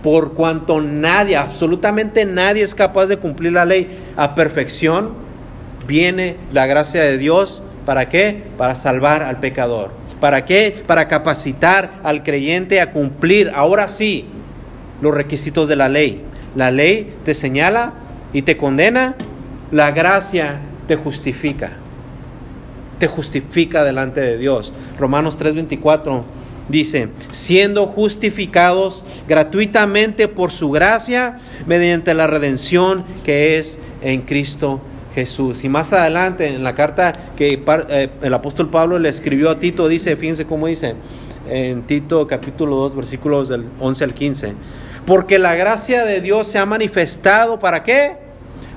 Por 0.02 0.34
cuanto 0.34 0.82
nadie, 0.82 1.38
absolutamente 1.38 2.26
nadie 2.26 2.64
es 2.64 2.74
capaz 2.74 3.06
de 3.06 3.18
cumplir 3.18 3.54
la 3.54 3.66
ley 3.66 3.88
a 4.18 4.34
perfección, 4.34 5.22
viene 5.88 6.38
la 6.52 6.66
gracia 6.66 7.02
de 7.02 7.18
Dios. 7.18 7.62
¿Para 7.86 8.10
qué? 8.10 8.44
Para 8.58 8.76
salvar 8.76 9.24
al 9.24 9.40
pecador. 9.40 9.92
¿Para 10.20 10.46
qué? 10.46 10.84
Para 10.88 11.08
capacitar 11.08 12.00
al 12.04 12.24
creyente 12.24 12.80
a 12.80 12.92
cumplir, 12.92 13.52
ahora 13.54 13.88
sí, 13.88 14.26
los 15.02 15.14
requisitos 15.14 15.68
de 15.68 15.76
la 15.76 15.90
ley. 15.90 16.22
La 16.56 16.72
ley 16.72 17.14
te 17.26 17.34
señala 17.34 17.94
y 18.32 18.44
te 18.44 18.56
condena, 18.56 19.16
la 19.72 19.92
gracia 19.92 20.62
te 20.88 20.96
justifica. 20.96 21.72
Te 23.00 23.08
justifica 23.08 23.84
delante 23.84 24.22
de 24.22 24.38
Dios. 24.38 24.74
Romanos 24.98 25.38
3:24 25.38 26.24
dice, 26.70 27.10
siendo 27.32 27.88
justificados 27.88 29.04
gratuitamente 29.28 30.30
por 30.30 30.52
su 30.52 30.72
gracia 30.72 31.40
mediante 31.68 32.14
la 32.14 32.28
redención 32.28 33.04
que 33.26 33.58
es 33.58 33.80
en 34.02 34.22
Cristo 34.22 34.80
Jesús. 35.14 35.64
Y 35.64 35.70
más 35.70 35.94
adelante 35.94 36.48
en 36.48 36.64
la 36.64 36.76
carta 36.76 37.14
que 37.36 37.64
eh, 37.90 38.10
el 38.22 38.34
apóstol 38.34 38.70
Pablo 38.70 39.00
le 39.00 39.10
escribió 39.10 39.50
a 39.50 39.60
Tito, 39.60 39.88
dice, 39.88 40.16
fíjense 40.16 40.46
cómo 40.46 40.68
dice, 40.68 40.96
en 41.50 41.84
Tito 41.84 42.26
capítulo 42.28 42.76
2, 42.76 42.96
versículos 42.96 43.50
del 43.50 43.66
11 43.80 44.04
al 44.04 44.14
15, 44.14 44.54
porque 45.06 45.40
la 45.40 45.56
gracia 45.56 46.06
de 46.06 46.22
Dios 46.22 46.48
se 46.48 46.60
ha 46.60 46.66
manifestado 46.66 47.60
para 47.60 47.84
qué? 47.84 48.18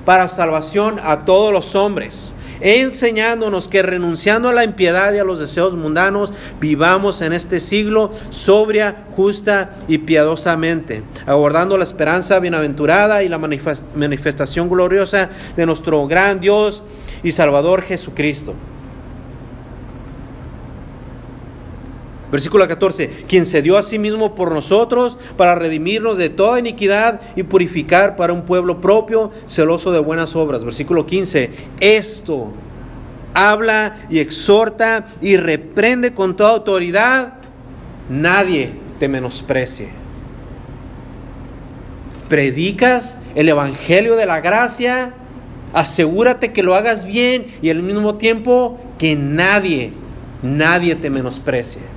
Para 0.05 0.27
salvación 0.27 0.99
a 1.03 1.25
todos 1.25 1.51
los 1.51 1.75
hombres 1.75 2.33
enseñándonos 2.61 3.67
que 3.67 3.81
renunciando 3.81 4.49
a 4.49 4.53
la 4.53 4.63
impiedad 4.63 5.13
y 5.13 5.19
a 5.19 5.23
los 5.23 5.39
deseos 5.39 5.75
mundanos, 5.75 6.31
vivamos 6.59 7.21
en 7.21 7.33
este 7.33 7.59
siglo 7.59 8.11
sobria, 8.29 9.05
justa 9.15 9.71
y 9.87 9.99
piadosamente, 9.99 11.03
aguardando 11.25 11.77
la 11.77 11.83
esperanza 11.83 12.39
bienaventurada 12.39 13.23
y 13.23 13.29
la 13.29 13.37
manifestación 13.37 14.69
gloriosa 14.69 15.29
de 15.55 15.65
nuestro 15.65 16.07
gran 16.07 16.39
Dios 16.39 16.83
y 17.23 17.31
Salvador 17.31 17.81
Jesucristo 17.81 18.53
Versículo 22.31 22.67
14, 22.67 23.25
quien 23.27 23.45
se 23.45 23.61
dio 23.61 23.77
a 23.77 23.83
sí 23.83 23.97
mismo 23.99 24.35
por 24.35 24.51
nosotros 24.51 25.17
para 25.37 25.55
redimirnos 25.55 26.17
de 26.17 26.29
toda 26.29 26.59
iniquidad 26.59 27.21
y 27.37 27.43
purificar 27.43 28.17
para 28.17 28.33
un 28.33 28.43
pueblo 28.43 28.81
propio, 28.81 29.31
celoso 29.47 29.91
de 29.91 29.99
buenas 29.99 30.35
obras. 30.35 30.65
Versículo 30.65 31.05
15, 31.05 31.51
esto 31.79 32.51
habla 33.33 34.07
y 34.09 34.19
exhorta 34.19 35.05
y 35.21 35.37
reprende 35.37 36.13
con 36.13 36.35
toda 36.35 36.51
autoridad, 36.51 37.35
nadie 38.09 38.71
te 38.99 39.07
menosprecie. 39.07 39.87
Predicas 42.27 43.21
el 43.35 43.47
Evangelio 43.47 44.17
de 44.17 44.25
la 44.25 44.41
gracia, 44.41 45.13
asegúrate 45.71 46.51
que 46.51 46.63
lo 46.63 46.75
hagas 46.75 47.05
bien 47.05 47.45
y 47.61 47.69
al 47.69 47.83
mismo 47.83 48.15
tiempo 48.15 48.77
que 48.97 49.15
nadie, 49.15 49.93
nadie 50.41 50.95
te 50.95 51.09
menosprecie. 51.09 51.96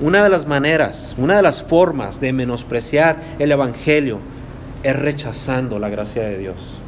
Una 0.00 0.24
de 0.24 0.28
las 0.28 0.46
maneras, 0.46 1.14
una 1.18 1.36
de 1.36 1.42
las 1.42 1.62
formas 1.62 2.20
de 2.20 2.32
menospreciar 2.32 3.20
el 3.38 3.52
Evangelio 3.52 4.18
es 4.82 4.96
rechazando 4.96 5.78
la 5.78 5.88
gracia 5.88 6.22
de 6.24 6.38
Dios. 6.38 6.80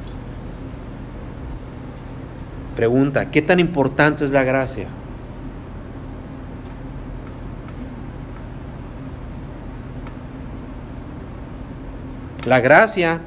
Pregunta, 2.74 3.30
¿qué 3.30 3.42
tan 3.42 3.60
importante 3.60 4.24
es 4.24 4.30
la 4.30 4.42
gracia? 4.42 4.88
La 12.44 12.60
gracia 12.60 13.20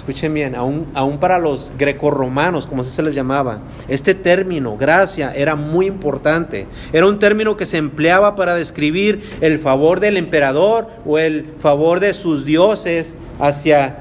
escuchen 0.00 0.32
bien, 0.32 0.54
aún, 0.54 0.86
aún 0.94 1.18
para 1.18 1.38
los 1.38 1.74
grecorromanos, 1.76 2.66
como 2.66 2.80
así 2.80 2.90
se 2.90 3.02
les 3.02 3.14
llamaba, 3.14 3.60
este 3.86 4.14
término, 4.14 4.78
gracia, 4.78 5.32
era 5.34 5.56
muy 5.56 5.86
importante. 5.86 6.66
Era 6.92 7.06
un 7.06 7.18
término 7.18 7.56
que 7.56 7.66
se 7.66 7.76
empleaba 7.76 8.34
para 8.34 8.54
describir 8.54 9.22
el 9.42 9.58
favor 9.58 10.00
del 10.00 10.16
emperador 10.16 10.88
o 11.04 11.18
el 11.18 11.52
favor 11.60 12.00
de 12.00 12.14
sus 12.14 12.46
dioses 12.46 13.14
hacia, 13.38 13.98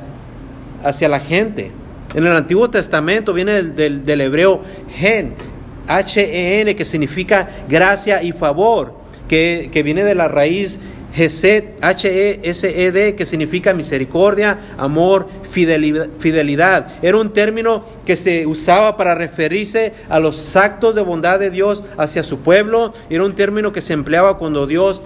hacia 0.84 1.10
la 1.10 1.20
gente. 1.20 1.72
En 2.16 2.26
el 2.26 2.36
Antiguo 2.36 2.70
Testamento 2.70 3.34
viene 3.34 3.62
del, 3.62 4.06
del 4.06 4.22
hebreo 4.22 4.62
gen, 4.96 5.34
H-E-N, 5.88 6.76
que 6.78 6.86
significa 6.86 7.50
gracia 7.68 8.24
y 8.24 8.32
favor, 8.32 8.94
que, 9.28 9.70
que 9.72 9.84
viene 9.84 10.06
de 10.06 10.16
la 10.16 10.30
raíz 10.30 10.80
Hesed, 11.16 11.64
H-E-S-E-D, 11.82 13.16
que 13.16 13.26
significa 13.26 13.74
misericordia, 13.74 14.58
amor, 14.78 15.28
fidelidad. 15.50 16.88
Era 17.02 17.18
un 17.18 17.34
término 17.34 17.84
que 18.06 18.16
se 18.16 18.46
usaba 18.46 18.96
para 18.96 19.16
referirse 19.16 19.94
a 20.10 20.20
los 20.20 20.56
actos 20.56 20.96
de 20.96 21.02
bondad 21.02 21.40
de 21.40 21.50
Dios 21.50 21.84
hacia 21.98 22.24
su 22.24 22.40
pueblo. 22.40 22.94
Era 23.10 23.26
un 23.26 23.36
término 23.36 23.74
que 23.74 23.82
se 23.82 23.94
empleaba 23.94 24.38
cuando 24.38 24.68
Dios, 24.68 25.02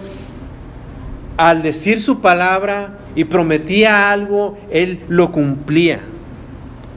al 1.36 1.62
decir 1.62 2.00
su 2.00 2.20
palabra 2.20 2.98
y 3.16 3.24
prometía 3.24 4.12
algo, 4.12 4.58
Él 4.70 5.00
lo 5.08 5.32
cumplía. 5.32 6.00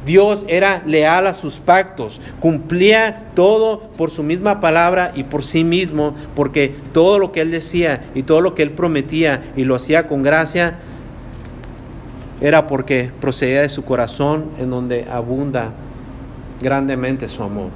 Dios 0.08 0.46
era 0.50 0.82
leal 0.86 1.28
a 1.28 1.34
sus 1.34 1.60
pactos, 1.60 2.20
cumplía 2.39 3.26
todo 3.36 3.82
por 3.98 4.10
su 4.10 4.24
misma 4.24 4.60
palabra 4.60 5.12
y 5.13 5.24
por 5.24 5.43
sí 5.43 5.63
mismo, 5.63 6.15
porque 6.36 6.74
todo 6.93 7.20
lo 7.20 7.32
que 7.32 7.41
Él 7.41 7.52
decía 7.52 8.06
y 8.15 8.24
todo 8.24 8.41
lo 8.41 8.56
que 8.56 8.63
Él 8.63 8.72
prometía 8.72 9.52
y 9.56 9.65
lo 9.65 9.76
hacía 9.76 10.08
con 10.08 10.24
gracia, 10.24 10.80
era 12.39 12.67
porque 12.67 13.12
procedía 13.20 13.62
de 13.62 13.70
su 13.70 13.84
corazón 13.84 14.46
en 14.60 14.70
donde 14.70 15.06
abunda 15.10 15.74
grandemente 16.62 17.28
su 17.28 17.43
amor. 17.43 17.70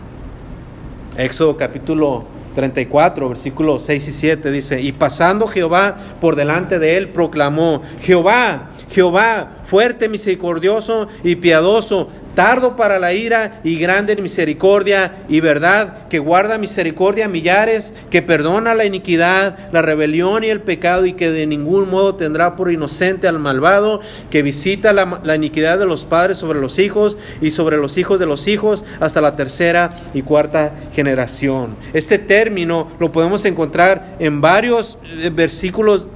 Éxodo 1.17 1.57
capítulo 1.57 2.25
34, 2.55 3.29
versículos 3.29 3.83
6 3.83 4.07
y 4.07 4.11
7 4.11 4.51
dice, 4.51 4.81
y 4.81 4.91
pasando 4.91 5.47
Jehová 5.47 5.95
por 6.19 6.35
delante 6.35 6.79
de 6.79 6.97
él, 6.97 7.09
proclamó, 7.09 7.81
Jehová, 8.01 8.69
Jehová, 8.89 9.60
fuerte, 9.71 10.09
misericordioso 10.09 11.07
y 11.23 11.37
piadoso, 11.37 12.09
tardo 12.35 12.75
para 12.75 12.99
la 12.99 13.13
ira 13.13 13.61
y 13.63 13.79
grande 13.79 14.11
en 14.11 14.21
misericordia 14.21 15.23
y 15.29 15.39
verdad, 15.39 16.09
que 16.09 16.19
guarda 16.19 16.57
misericordia 16.57 17.23
a 17.23 17.29
millares, 17.29 17.93
que 18.09 18.21
perdona 18.21 18.75
la 18.75 18.83
iniquidad, 18.83 19.71
la 19.71 19.81
rebelión 19.81 20.43
y 20.43 20.49
el 20.49 20.59
pecado 20.59 21.05
y 21.05 21.13
que 21.13 21.31
de 21.31 21.47
ningún 21.47 21.89
modo 21.89 22.15
tendrá 22.15 22.57
por 22.57 22.69
inocente 22.69 23.29
al 23.29 23.39
malvado, 23.39 24.01
que 24.29 24.41
visita 24.41 24.91
la, 24.91 25.21
la 25.23 25.37
iniquidad 25.37 25.79
de 25.79 25.85
los 25.85 26.03
padres 26.03 26.35
sobre 26.35 26.59
los 26.59 26.77
hijos 26.77 27.15
y 27.39 27.51
sobre 27.51 27.77
los 27.77 27.97
hijos 27.97 28.19
de 28.19 28.25
los 28.25 28.49
hijos 28.49 28.83
hasta 28.99 29.21
la 29.21 29.37
tercera 29.37 29.91
y 30.13 30.23
cuarta 30.23 30.73
generación. 30.93 31.77
Este 31.93 32.19
término 32.19 32.91
lo 32.99 33.13
podemos 33.13 33.45
encontrar 33.45 34.17
en 34.19 34.41
varios 34.41 34.97
eh, 35.05 35.31
versículos 35.33 36.07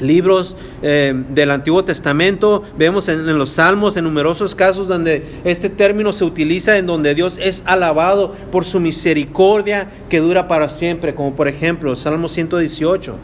libros 0.00 0.56
eh, 0.82 1.14
del 1.28 1.50
Antiguo 1.50 1.84
Testamento, 1.84 2.62
vemos 2.76 3.08
en, 3.08 3.38
los 3.38 3.50
Salmos, 3.50 3.96
en 3.96 4.04
numerosos 4.04 4.54
casos 4.54 4.88
donde 4.88 5.24
este 5.44 5.68
término 5.68 6.12
se 6.12 6.24
utiliza, 6.24 6.78
en 6.78 6.86
donde 6.86 7.14
Dios 7.14 7.38
es 7.38 7.62
alabado 7.66 8.32
por 8.52 8.64
su 8.64 8.80
misericordia 8.80 9.88
que 10.08 10.20
dura 10.20 10.48
para 10.48 10.68
siempre, 10.68 11.14
como 11.14 11.34
por 11.34 11.48
ejemplo 11.48 11.96
Salmo 11.96 12.28
118, 12.28 13.16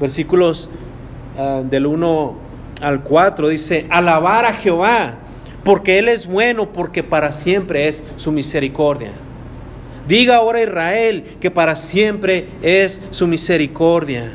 versículos 0.00 0.68
ah, 1.36 1.62
del 1.64 1.86
1 1.86 2.36
al 2.82 3.02
4, 3.02 3.48
dice, 3.48 3.86
alabar 3.90 4.44
a 4.44 4.54
Jehová, 4.54 5.18
porque 5.64 5.98
Él 5.98 6.08
es 6.08 6.26
bueno, 6.26 6.72
porque 6.72 7.02
para 7.02 7.32
siempre 7.32 7.88
es 7.88 8.02
su 8.16 8.32
misericordia. 8.32 9.12
Diga 10.08 10.36
ahora 10.36 10.62
Israel 10.62 11.36
que 11.40 11.50
para 11.50 11.76
siempre 11.76 12.48
es 12.62 13.00
su 13.10 13.26
misericordia. 13.26 14.32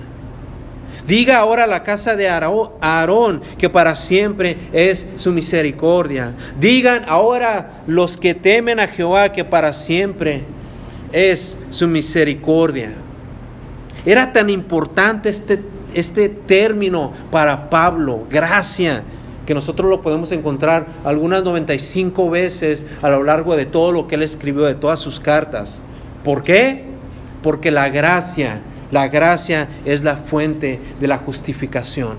Diga 1.05 1.37
ahora 1.37 1.67
la 1.67 1.83
casa 1.83 2.15
de 2.15 2.27
Aarón 2.29 3.41
que 3.57 3.69
para 3.69 3.95
siempre 3.95 4.57
es 4.73 5.07
su 5.17 5.31
misericordia. 5.31 6.33
Digan 6.59 7.03
ahora 7.07 7.83
los 7.85 8.17
que 8.17 8.33
temen 8.33 8.79
a 8.79 8.87
Jehová 8.87 9.31
que 9.31 9.45
para 9.45 9.73
siempre 9.73 10.43
es 11.11 11.57
su 11.69 11.87
misericordia. 11.87 12.93
Era 14.05 14.33
tan 14.33 14.49
importante 14.49 15.29
este, 15.29 15.61
este 15.93 16.29
término 16.29 17.11
para 17.31 17.69
Pablo, 17.69 18.25
gracia, 18.29 19.03
que 19.45 19.53
nosotros 19.53 19.89
lo 19.89 20.01
podemos 20.01 20.31
encontrar 20.31 20.87
algunas 21.03 21.43
95 21.43 22.29
veces 22.29 22.85
a 23.01 23.09
lo 23.09 23.23
largo 23.23 23.55
de 23.55 23.65
todo 23.65 23.91
lo 23.91 24.07
que 24.07 24.15
él 24.15 24.23
escribió, 24.23 24.65
de 24.65 24.75
todas 24.75 24.99
sus 24.99 25.19
cartas. 25.19 25.83
¿Por 26.23 26.43
qué? 26.43 26.85
Porque 27.43 27.69
la 27.69 27.89
gracia 27.89 28.61
la 28.91 29.07
gracia 29.07 29.67
es 29.85 30.03
la 30.03 30.17
fuente 30.17 30.79
de 30.99 31.07
la 31.07 31.17
justificación. 31.17 32.17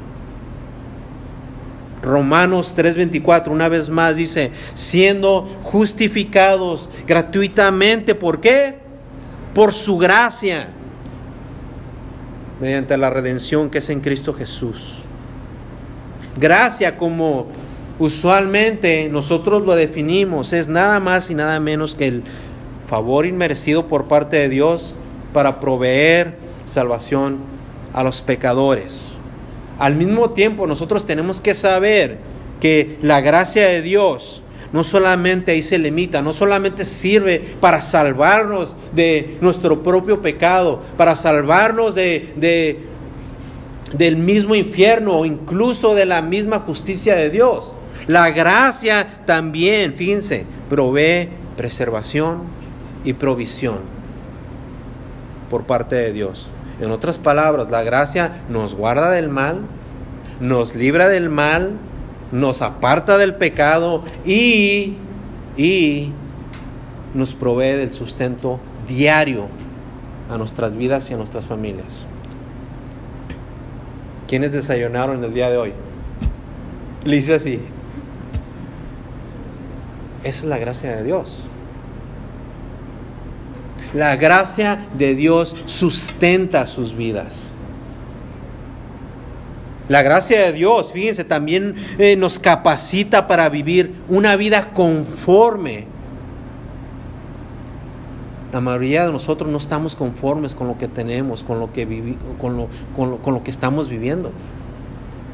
Romanos 2.02 2.74
3:24 2.76 3.50
una 3.50 3.68
vez 3.68 3.90
más 3.90 4.16
dice, 4.16 4.52
siendo 4.74 5.46
justificados 5.64 6.88
gratuitamente, 7.06 8.14
¿por 8.14 8.40
qué? 8.40 8.76
Por 9.54 9.72
su 9.72 9.98
gracia, 9.98 10.68
mediante 12.60 12.96
la 12.96 13.10
redención 13.10 13.70
que 13.70 13.78
es 13.78 13.90
en 13.90 14.00
Cristo 14.00 14.32
Jesús. 14.34 14.98
Gracia 16.38 16.96
como 16.96 17.46
usualmente 17.98 19.08
nosotros 19.08 19.64
lo 19.64 19.74
definimos, 19.74 20.52
es 20.52 20.68
nada 20.68 21.00
más 21.00 21.30
y 21.30 21.34
nada 21.34 21.58
menos 21.60 21.94
que 21.94 22.06
el 22.06 22.22
favor 22.86 23.26
inmerecido 23.26 23.88
por 23.88 24.06
parte 24.06 24.36
de 24.36 24.48
Dios 24.48 24.94
para 25.32 25.60
proveer 25.60 26.45
salvación 26.66 27.38
a 27.92 28.04
los 28.04 28.20
pecadores. 28.20 29.12
Al 29.78 29.96
mismo 29.96 30.30
tiempo, 30.30 30.66
nosotros 30.66 31.06
tenemos 31.06 31.40
que 31.40 31.54
saber 31.54 32.18
que 32.60 32.98
la 33.02 33.20
gracia 33.20 33.66
de 33.66 33.82
Dios 33.82 34.42
no 34.72 34.84
solamente 34.84 35.52
ahí 35.52 35.62
se 35.62 35.78
limita, 35.78 36.22
no 36.22 36.34
solamente 36.34 36.84
sirve 36.84 37.42
para 37.60 37.80
salvarnos 37.80 38.76
de 38.92 39.38
nuestro 39.40 39.82
propio 39.82 40.20
pecado, 40.20 40.82
para 40.96 41.16
salvarnos 41.16 41.94
de, 41.94 42.32
de 42.36 42.80
del 43.96 44.16
mismo 44.16 44.54
infierno 44.54 45.18
o 45.18 45.24
incluso 45.24 45.94
de 45.94 46.06
la 46.06 46.22
misma 46.22 46.58
justicia 46.60 47.14
de 47.14 47.30
Dios. 47.30 47.72
La 48.06 48.30
gracia 48.30 49.22
también, 49.26 49.94
fíjense, 49.94 50.44
provee 50.68 51.28
preservación 51.56 52.42
y 53.04 53.14
provisión 53.14 53.78
por 55.48 55.64
parte 55.64 55.96
de 55.96 56.12
Dios. 56.12 56.50
En 56.80 56.90
otras 56.90 57.18
palabras, 57.18 57.70
la 57.70 57.82
gracia 57.82 58.42
nos 58.48 58.74
guarda 58.74 59.10
del 59.10 59.28
mal, 59.28 59.60
nos 60.40 60.74
libra 60.74 61.08
del 61.08 61.30
mal, 61.30 61.72
nos 62.32 62.60
aparta 62.60 63.16
del 63.18 63.34
pecado 63.34 64.04
y, 64.24 64.94
y 65.56 66.12
nos 67.14 67.34
provee 67.34 67.72
del 67.72 67.94
sustento 67.94 68.60
diario 68.86 69.48
a 70.30 70.36
nuestras 70.36 70.76
vidas 70.76 71.10
y 71.10 71.14
a 71.14 71.16
nuestras 71.16 71.46
familias. 71.46 72.04
¿Quiénes 74.28 74.52
desayunaron 74.52 75.22
el 75.24 75.32
día 75.32 75.48
de 75.50 75.56
hoy? 75.56 75.72
Le 77.04 77.16
hice 77.16 77.34
así. 77.34 77.60
Esa 80.24 80.38
es 80.40 80.44
la 80.44 80.58
gracia 80.58 80.96
de 80.96 81.04
Dios. 81.04 81.48
La 83.94 84.16
gracia 84.16 84.86
de 84.94 85.14
Dios 85.14 85.54
sustenta 85.66 86.66
sus 86.66 86.96
vidas. 86.96 87.54
La 89.88 90.02
gracia 90.02 90.42
de 90.42 90.52
Dios, 90.52 90.92
fíjense, 90.92 91.22
también 91.22 91.76
eh, 91.98 92.16
nos 92.16 92.38
capacita 92.38 93.28
para 93.28 93.48
vivir 93.48 93.94
una 94.08 94.34
vida 94.34 94.72
conforme. 94.72 95.86
La 98.52 98.60
mayoría 98.60 99.06
de 99.06 99.12
nosotros 99.12 99.50
no 99.50 99.58
estamos 99.58 99.94
conformes 99.94 100.54
con 100.54 100.66
lo 100.66 100.78
que 100.78 100.88
tenemos, 100.88 101.44
con 101.44 101.60
lo 101.60 101.72
que, 101.72 102.16
con 102.40 102.66
con 102.98 103.34
lo 103.34 103.44
que 103.44 103.50
estamos 103.50 103.88
viviendo. 103.88 104.32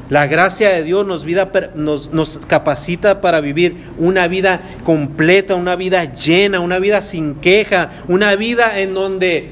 La 0.09 0.27
gracia 0.27 0.69
de 0.69 0.83
Dios 0.83 1.07
nos, 1.07 1.23
vida, 1.23 1.51
nos, 1.75 2.11
nos, 2.11 2.39
capacita 2.45 3.21
para 3.21 3.39
vivir 3.39 3.77
una 3.97 4.27
vida 4.27 4.61
completa, 4.83 5.55
una 5.55 5.75
vida 5.75 6.13
llena, 6.13 6.59
una 6.59 6.79
vida 6.79 7.01
sin 7.01 7.35
queja, 7.35 7.91
una 8.07 8.35
vida 8.35 8.79
en 8.79 8.93
donde 8.93 9.51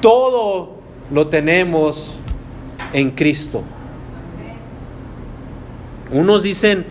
todo 0.00 0.78
lo 1.10 1.26
tenemos 1.26 2.18
en 2.92 3.10
Cristo. 3.10 3.64
Unos 6.10 6.42
dicen 6.42 6.86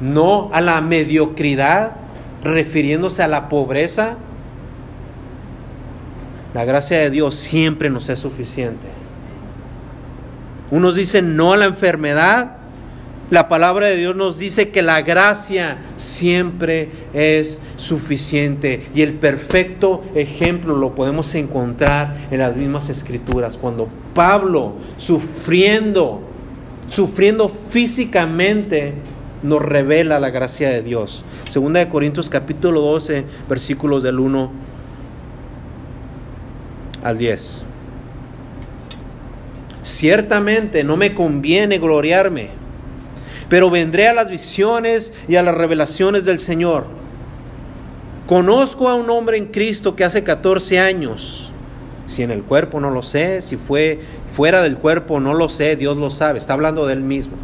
no 0.00 0.50
a 0.52 0.60
la 0.60 0.80
mediocridad, 0.80 1.96
refiriéndose 2.42 3.22
a 3.22 3.28
la 3.28 3.48
pobreza. 3.48 4.16
La 6.54 6.64
gracia 6.64 6.98
de 6.98 7.10
Dios 7.10 7.36
siempre 7.36 7.88
nos 7.88 8.08
es 8.08 8.18
suficiente. 8.18 8.86
Unos 10.70 10.94
dicen 10.94 11.36
no 11.36 11.52
a 11.52 11.56
la 11.56 11.66
enfermedad. 11.66 12.56
La 13.28 13.48
palabra 13.48 13.86
de 13.86 13.96
Dios 13.96 14.14
nos 14.14 14.38
dice 14.38 14.68
que 14.68 14.82
la 14.82 15.02
gracia 15.02 15.78
siempre 15.96 16.90
es 17.12 17.60
suficiente 17.76 18.86
y 18.94 19.02
el 19.02 19.14
perfecto 19.14 20.04
ejemplo 20.14 20.76
lo 20.76 20.94
podemos 20.94 21.34
encontrar 21.34 22.16
en 22.30 22.38
las 22.38 22.54
mismas 22.54 22.88
escrituras. 22.88 23.58
Cuando 23.58 23.88
Pablo, 24.14 24.74
sufriendo, 24.96 26.20
sufriendo 26.88 27.50
físicamente, 27.70 28.94
nos 29.42 29.60
revela 29.60 30.20
la 30.20 30.30
gracia 30.30 30.68
de 30.68 30.82
Dios. 30.82 31.24
Segunda 31.50 31.80
de 31.80 31.88
Corintios 31.88 32.30
capítulo 32.30 32.80
12, 32.80 33.24
versículos 33.48 34.04
del 34.04 34.20
1 34.20 34.52
al 37.02 37.18
10. 37.18 37.65
Ciertamente 39.86 40.82
no 40.82 40.96
me 40.96 41.14
conviene 41.14 41.78
gloriarme, 41.78 42.48
pero 43.48 43.70
vendré 43.70 44.08
a 44.08 44.14
las 44.14 44.28
visiones 44.28 45.14
y 45.28 45.36
a 45.36 45.44
las 45.44 45.54
revelaciones 45.54 46.24
del 46.24 46.40
Señor. 46.40 46.86
Conozco 48.26 48.88
a 48.88 48.96
un 48.96 49.08
hombre 49.10 49.36
en 49.36 49.46
Cristo 49.46 49.94
que 49.94 50.02
hace 50.02 50.24
14 50.24 50.80
años, 50.80 51.52
si 52.08 52.24
en 52.24 52.32
el 52.32 52.42
cuerpo 52.42 52.80
no 52.80 52.90
lo 52.90 53.04
sé, 53.04 53.42
si 53.42 53.56
fue 53.56 54.00
fuera 54.32 54.60
del 54.60 54.76
cuerpo 54.76 55.20
no 55.20 55.34
lo 55.34 55.48
sé, 55.48 55.76
Dios 55.76 55.96
lo 55.96 56.10
sabe, 56.10 56.40
está 56.40 56.54
hablando 56.54 56.84
de 56.84 56.94
él 56.94 57.02
mismo. 57.02 57.36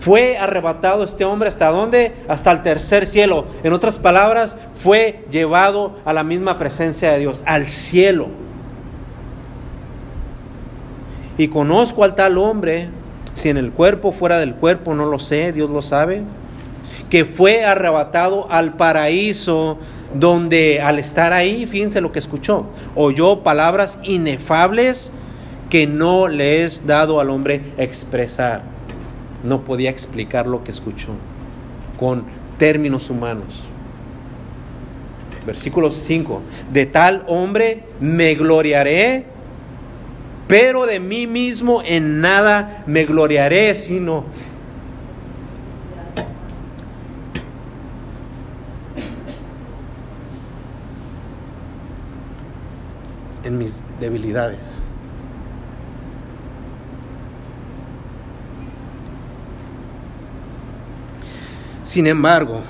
Fue 0.00 0.36
arrebatado 0.36 1.04
este 1.04 1.24
hombre 1.24 1.48
hasta 1.48 1.68
dónde? 1.68 2.12
Hasta 2.26 2.50
el 2.50 2.62
tercer 2.62 3.06
cielo. 3.06 3.46
En 3.62 3.72
otras 3.72 4.00
palabras, 4.00 4.58
fue 4.82 5.24
llevado 5.30 5.96
a 6.04 6.12
la 6.12 6.24
misma 6.24 6.58
presencia 6.58 7.12
de 7.12 7.20
Dios, 7.20 7.44
al 7.46 7.68
cielo. 7.68 8.49
Y 11.40 11.48
conozco 11.48 12.04
al 12.04 12.14
tal 12.14 12.36
hombre, 12.36 12.88
si 13.34 13.48
en 13.48 13.56
el 13.56 13.70
cuerpo, 13.72 14.12
fuera 14.12 14.38
del 14.38 14.54
cuerpo, 14.54 14.94
no 14.94 15.06
lo 15.06 15.18
sé, 15.18 15.52
Dios 15.52 15.70
lo 15.70 15.80
sabe, 15.80 16.22
que 17.08 17.24
fue 17.24 17.64
arrebatado 17.64 18.50
al 18.50 18.74
paraíso, 18.74 19.78
donde 20.14 20.82
al 20.82 20.98
estar 20.98 21.32
ahí, 21.32 21.64
fíjense 21.66 22.02
lo 22.02 22.12
que 22.12 22.18
escuchó, 22.18 22.66
oyó 22.94 23.40
palabras 23.40 23.98
inefables 24.02 25.12
que 25.70 25.86
no 25.86 26.28
le 26.28 26.64
es 26.64 26.86
dado 26.86 27.20
al 27.20 27.30
hombre 27.30 27.62
expresar 27.78 28.62
no 29.42 29.62
podía 29.62 29.88
explicar 29.88 30.46
lo 30.46 30.62
que 30.62 30.70
escuchó 30.70 31.12
con 31.98 32.24
términos 32.58 33.08
humanos. 33.08 33.62
Versículo 35.46 35.90
5. 35.90 36.42
De 36.70 36.84
tal 36.86 37.24
hombre 37.26 37.84
me 38.00 38.34
gloriaré, 38.34 39.24
pero 40.50 40.84
de 40.84 40.98
mí 40.98 41.28
mismo 41.28 41.80
en 41.84 42.20
nada 42.20 42.82
me 42.84 43.04
gloriaré, 43.04 43.72
sino 43.76 44.24
en 53.44 53.58
mis 53.58 53.84
debilidades. 54.00 54.82
Sin 61.84 62.08
embargo, 62.08 62.60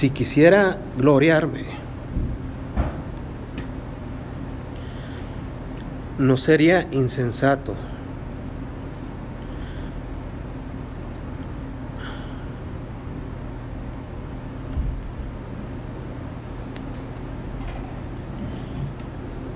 si 0.00 0.08
quisiera 0.08 0.78
gloriarme, 0.96 1.66
no 6.16 6.38
sería 6.38 6.88
insensato. 6.90 7.74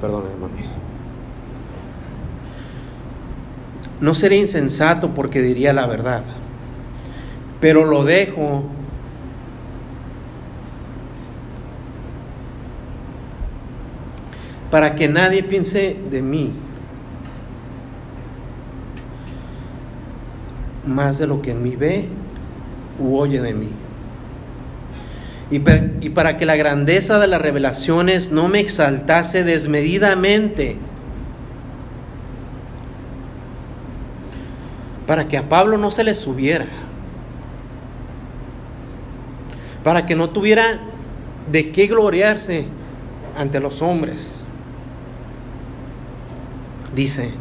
Perdón, 0.02 0.24
hermanos. 0.30 0.66
No 3.98 4.14
seré 4.14 4.37
insensato 4.37 5.14
porque 5.14 5.40
diría 5.40 5.72
la 5.72 5.87
verdad, 5.87 6.22
pero 7.62 7.87
lo 7.87 8.04
dejo 8.04 8.84
para 14.75 14.97
que 14.97 15.07
nadie 15.07 15.45
piense 15.45 15.97
de 16.11 16.21
mí 16.21 16.51
más 20.85 21.17
de 21.17 21.29
lo 21.29 21.41
que 21.41 21.53
en 21.53 21.63
mí 21.63 21.77
ve 21.77 22.09
u 22.99 23.17
oye 23.17 23.41
de 23.41 23.55
mí. 23.55 23.69
Y, 25.53 25.63
y, 26.05 26.11
para 26.11 26.37
que 26.37 26.45
la 26.45 26.57
grandeza 26.57 27.21
de 27.21 27.29
las 27.29 27.41
revelaciones 27.41 28.33
no 28.33 28.49
me 28.49 28.59
exaltase 28.59 29.45
desmedidamente 29.45 30.77
para 35.07 35.29
que 35.29 35.39
a 35.39 35.49
Pablo 35.49 35.79
no 35.79 35.93
se 35.93 36.03
le 36.03 36.17
subiera, 36.17 36.67
para 39.85 40.05
que 40.05 40.17
no 40.17 40.31
tuviera 40.31 40.81
de 41.53 41.71
qué 41.71 41.87
gloriarse 41.87 42.67
ante 43.39 43.61
los 43.61 43.81
hombres. 43.81 44.43
Dice, 46.94 47.33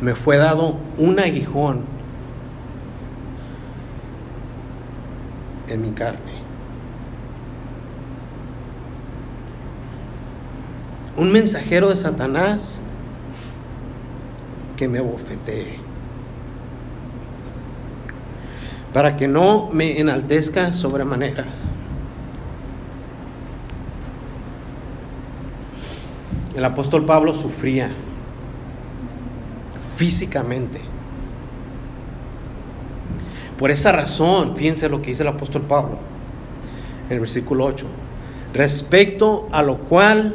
me 0.00 0.14
fue 0.14 0.36
dado 0.36 0.76
un 0.98 1.18
aguijón 1.18 1.80
en 5.68 5.82
mi 5.82 5.90
carne. 5.90 6.34
Un 11.16 11.32
mensajero 11.32 11.90
de 11.90 11.96
Satanás 11.96 12.80
que 14.76 14.88
me 14.88 15.00
bofetee. 15.00 15.84
para 18.94 19.16
que 19.16 19.26
no 19.26 19.70
me 19.72 19.98
enaltezca 19.98 20.72
sobremanera. 20.72 21.44
El 26.54 26.64
apóstol 26.64 27.04
Pablo 27.04 27.34
sufría 27.34 27.90
físicamente. 29.96 30.80
Por 33.58 33.70
esa 33.70 33.92
razón, 33.92 34.56
fíjense 34.56 34.88
lo 34.88 35.00
que 35.00 35.10
dice 35.10 35.22
el 35.22 35.28
apóstol 35.28 35.62
Pablo 35.62 35.98
en 37.08 37.14
el 37.14 37.20
versículo 37.20 37.64
8. 37.66 37.86
Respecto 38.52 39.48
a 39.52 39.62
lo 39.62 39.78
cual 39.78 40.34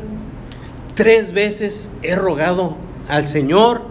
tres 0.96 1.32
veces 1.32 1.92
he 2.02 2.16
rogado 2.16 2.76
al 3.08 3.28
Señor 3.28 3.84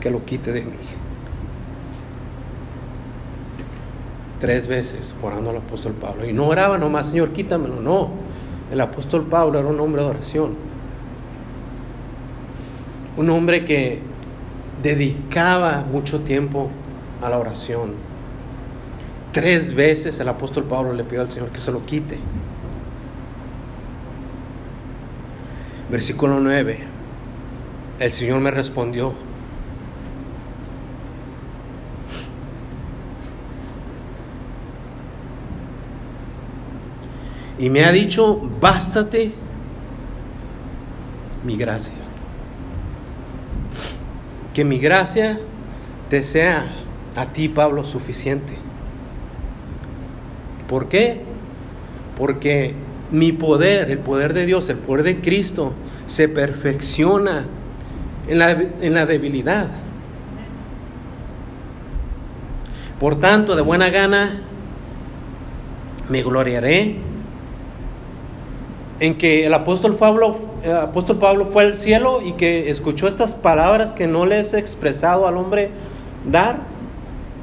que 0.00 0.10
lo 0.10 0.24
quite 0.24 0.52
de 0.52 0.62
mí. 0.62 0.90
tres 4.40 4.66
veces 4.66 5.14
orando 5.22 5.50
al 5.50 5.58
apóstol 5.58 5.92
Pablo. 5.92 6.28
Y 6.28 6.32
no 6.32 6.48
oraba 6.48 6.78
nomás, 6.78 7.10
Señor, 7.10 7.30
quítamelo, 7.30 7.76
no. 7.80 8.10
El 8.72 8.80
apóstol 8.80 9.26
Pablo 9.26 9.58
era 9.60 9.68
un 9.68 9.78
hombre 9.78 10.02
de 10.02 10.08
oración. 10.08 10.56
Un 13.20 13.28
hombre 13.28 13.66
que 13.66 13.98
dedicaba 14.82 15.84
mucho 15.86 16.20
tiempo 16.20 16.70
a 17.20 17.28
la 17.28 17.36
oración. 17.36 17.92
Tres 19.30 19.74
veces 19.74 20.18
el 20.20 20.28
apóstol 20.30 20.64
Pablo 20.64 20.94
le 20.94 21.04
pidió 21.04 21.20
al 21.20 21.30
Señor 21.30 21.50
que 21.50 21.58
se 21.58 21.70
lo 21.70 21.84
quite. 21.84 22.18
Versículo 25.90 26.40
9. 26.40 26.78
El 27.98 28.12
Señor 28.14 28.40
me 28.40 28.50
respondió, 28.50 29.12
Y 37.58 37.68
me 37.68 37.84
ha 37.84 37.92
dicho, 37.92 38.40
bástate 38.62 39.34
mi 41.44 41.58
gracia. 41.58 41.99
Que 44.54 44.64
mi 44.64 44.78
gracia 44.78 45.38
te 46.08 46.22
sea 46.22 46.66
a 47.16 47.26
ti, 47.26 47.48
Pablo, 47.48 47.84
suficiente. 47.84 48.54
¿Por 50.68 50.88
qué? 50.88 51.20
Porque 52.16 52.74
mi 53.10 53.32
poder, 53.32 53.90
el 53.90 53.98
poder 53.98 54.34
de 54.34 54.46
Dios, 54.46 54.68
el 54.68 54.76
poder 54.76 55.04
de 55.04 55.20
Cristo, 55.20 55.72
se 56.06 56.28
perfecciona 56.28 57.44
en 58.28 58.38
la, 58.38 58.50
en 58.52 58.94
la 58.94 59.06
debilidad. 59.06 59.68
Por 62.98 63.18
tanto, 63.18 63.56
de 63.56 63.62
buena 63.62 63.88
gana, 63.88 64.42
me 66.08 66.22
gloriaré 66.22 66.96
en 69.00 69.16
que 69.16 69.46
el 69.46 69.54
apóstol 69.54 69.96
Pablo, 69.96 70.36
apóstol 70.82 71.18
Pablo 71.18 71.46
fue 71.46 71.64
al 71.64 71.76
cielo 71.76 72.20
y 72.22 72.32
que 72.32 72.70
escuchó 72.70 73.08
estas 73.08 73.34
palabras 73.34 73.94
que 73.94 74.06
no 74.06 74.26
les 74.26 74.52
he 74.52 74.58
expresado 74.58 75.26
al 75.26 75.38
hombre 75.38 75.70
dar. 76.30 76.60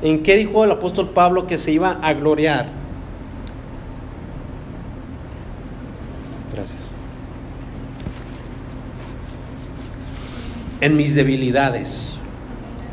¿En 0.03 0.21
qué 0.21 0.37
dijo 0.37 0.63
el 0.63 0.71
apóstol 0.71 1.09
Pablo 1.09 1.47
que 1.47 1.57
se 1.57 1.71
iba 1.71 1.97
a 2.03 2.13
gloriar? 2.13 2.67
Gracias. 6.53 6.91
En 10.79 10.95
mis 10.95 11.15
debilidades. 11.15 12.19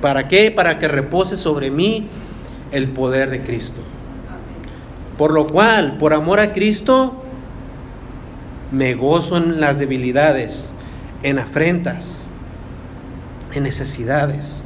¿Para 0.01 0.26
qué? 0.28 0.51
Para 0.51 0.78
que 0.78 0.89
repose 0.89 1.36
sobre 1.36 1.70
mí 1.70 2.09
el 2.72 2.89
poder 2.89 3.28
de 3.28 3.43
Cristo. 3.43 3.82
Por 5.18 5.34
lo 5.34 5.47
cual, 5.47 5.99
por 5.99 6.14
amor 6.14 6.41
a 6.41 6.55
Cristo, 6.55 7.24
me 8.75 8.95
gozo 8.95 9.37
en 9.37 9.61
las 9.61 9.79
debilidades, 9.79 10.72
en 11.22 11.39
afrentas, 11.39 12.22
en 13.53 13.62
necesidades, 13.62 14.64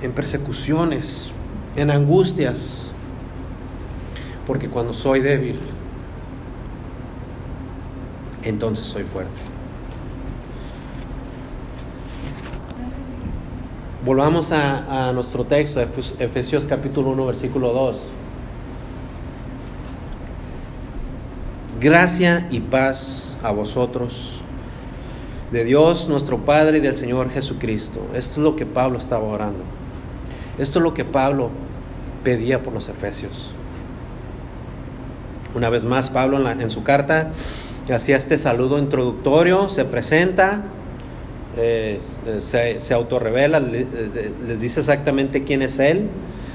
en 0.00 0.12
persecuciones, 0.12 1.30
en 1.76 1.90
angustias, 1.90 2.90
porque 4.46 4.68
cuando 4.68 4.94
soy 4.94 5.20
débil, 5.20 5.60
entonces 8.44 8.86
soy 8.86 9.02
fuerte. 9.02 9.30
Volvamos 14.06 14.52
a, 14.52 15.12
nuestro 15.12 15.44
texto, 15.44 15.80
Efesios 15.80 16.66
capítulo 16.66 17.10
1, 17.10 17.26
versículo 17.26 17.72
2. 17.72 18.08
Gracia 21.82 22.46
y 22.48 22.60
paz 22.60 23.36
a 23.42 23.50
vosotros, 23.50 24.40
de 25.50 25.64
Dios 25.64 26.06
nuestro 26.06 26.38
Padre 26.44 26.78
y 26.78 26.80
del 26.80 26.96
Señor 26.96 27.28
Jesucristo. 27.30 28.06
Esto 28.14 28.34
es 28.34 28.38
lo 28.38 28.54
que 28.54 28.66
Pablo 28.66 28.98
estaba 28.98 29.24
orando. 29.24 29.64
Esto 30.60 30.78
es 30.78 30.82
lo 30.84 30.94
que 30.94 31.04
Pablo 31.04 31.50
pedía 32.22 32.62
por 32.62 32.72
los 32.72 32.88
efesios. 32.88 33.52
Una 35.56 35.70
vez 35.70 35.82
más, 35.82 36.08
Pablo 36.10 36.48
en, 36.48 36.70
su 36.70 36.84
carta 36.84 37.32
hacía 37.92 38.16
este 38.16 38.38
saludo 38.38 38.78
introductorio, 38.78 39.68
se 39.68 39.84
presenta, 39.84 40.62
eh, 41.56 41.98
se, 42.38 42.80
se 42.80 42.94
autorrevela, 42.94 43.58
eh, 43.58 44.32
les 44.46 44.60
dice 44.60 44.78
exactamente 44.78 45.42
quién 45.42 45.62
es 45.62 45.80
Él, 45.80 46.10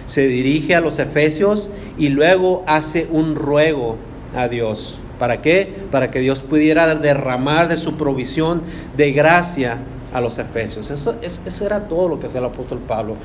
se 0.06 0.26
dirige 0.26 0.74
a 0.74 0.80
los 0.80 1.00
efesios 1.00 1.70
y 1.98 2.08
luego 2.08 2.64
hace 2.66 3.10
un 3.12 3.36
ruego 3.36 3.98
a 4.34 4.48
Dios. 4.48 5.00
¿Para 5.20 5.42
qué? 5.42 5.74
Para 5.92 6.12
que 6.12 6.20
Dios 6.20 6.42
pudiera 6.42 6.94
derramar 6.96 7.68
de 7.68 7.78
su 7.78 7.96
provisión 7.96 8.62
de 8.96 9.12
gracia 9.12 9.80
a 10.14 10.22
los 10.22 10.38
efesios. 10.38 10.92
Eso, 10.92 11.16
eso 11.22 11.66
era 11.66 11.88
todo 11.88 12.10
lo 12.10 12.20
que 12.20 12.28
hacía 12.28 12.40
el 12.40 12.46
apóstol 12.46 12.80
Pablo. 12.80 13.16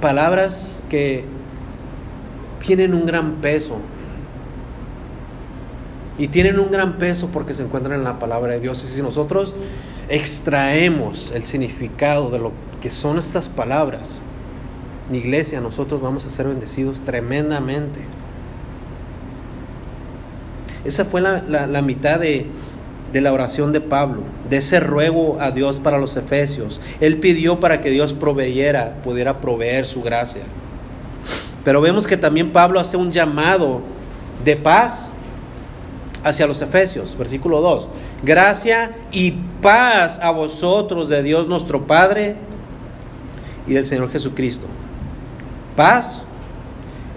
Palabras 0.00 0.80
que 0.88 1.24
tienen 2.64 2.94
un 2.94 3.06
gran 3.06 3.36
peso 3.36 3.80
y 6.18 6.28
tienen 6.28 6.58
un 6.58 6.70
gran 6.70 6.98
peso 6.98 7.28
porque 7.32 7.54
se 7.54 7.62
encuentran 7.62 7.98
en 7.98 8.04
la 8.04 8.18
palabra 8.18 8.52
de 8.52 8.60
Dios. 8.60 8.82
Y 8.84 8.88
si 8.88 9.02
nosotros 9.02 9.54
extraemos 10.08 11.30
el 11.32 11.44
significado 11.44 12.30
de 12.30 12.38
lo 12.38 12.52
que 12.80 12.90
son 12.90 13.18
estas 13.18 13.48
palabras, 13.48 14.20
iglesia, 15.16 15.60
nosotros 15.60 16.02
vamos 16.02 16.26
a 16.26 16.30
ser 16.30 16.48
bendecidos 16.48 17.00
tremendamente. 17.00 18.00
Esa 20.88 21.04
fue 21.04 21.20
la, 21.20 21.82
mitad 21.82 22.18
de, 22.18 22.46
de 23.12 23.20
la 23.20 23.32
oración 23.32 23.72
de 23.72 23.80
Pablo, 23.80 24.22
de 24.48 24.56
ese 24.56 24.80
ruego 24.80 25.36
a 25.38 25.50
Dios 25.50 25.80
para 25.80 25.98
los 25.98 26.16
efesios. 26.16 26.80
Él 27.00 27.18
pidió 27.18 27.60
para 27.60 27.82
que 27.82 27.90
Dios 27.90 28.14
proveyera, 28.14 28.94
pudiera 29.04 29.40
proveer 29.40 29.84
su 29.84 30.02
gracia. 30.02 30.42
Pero 31.62 31.82
vemos 31.82 32.06
que 32.06 32.16
también 32.16 32.52
Pablo 32.52 32.80
hace 32.80 32.96
un 32.96 33.12
llamado 33.12 33.82
de 34.42 34.56
paz 34.56 35.12
hacia 36.24 36.46
los 36.46 36.62
Efesios, 36.62 37.16
versículo 37.18 37.60
2. 37.60 37.88
Gracia 38.22 38.96
y 39.12 39.32
paz 39.60 40.18
a 40.22 40.30
vosotros 40.30 41.10
de 41.10 41.22
Dios 41.22 41.48
nuestro 41.48 41.86
Padre 41.86 42.36
y 43.66 43.74
del 43.74 43.84
Señor 43.84 44.10
Jesucristo. 44.10 44.66
Paz 45.76 46.24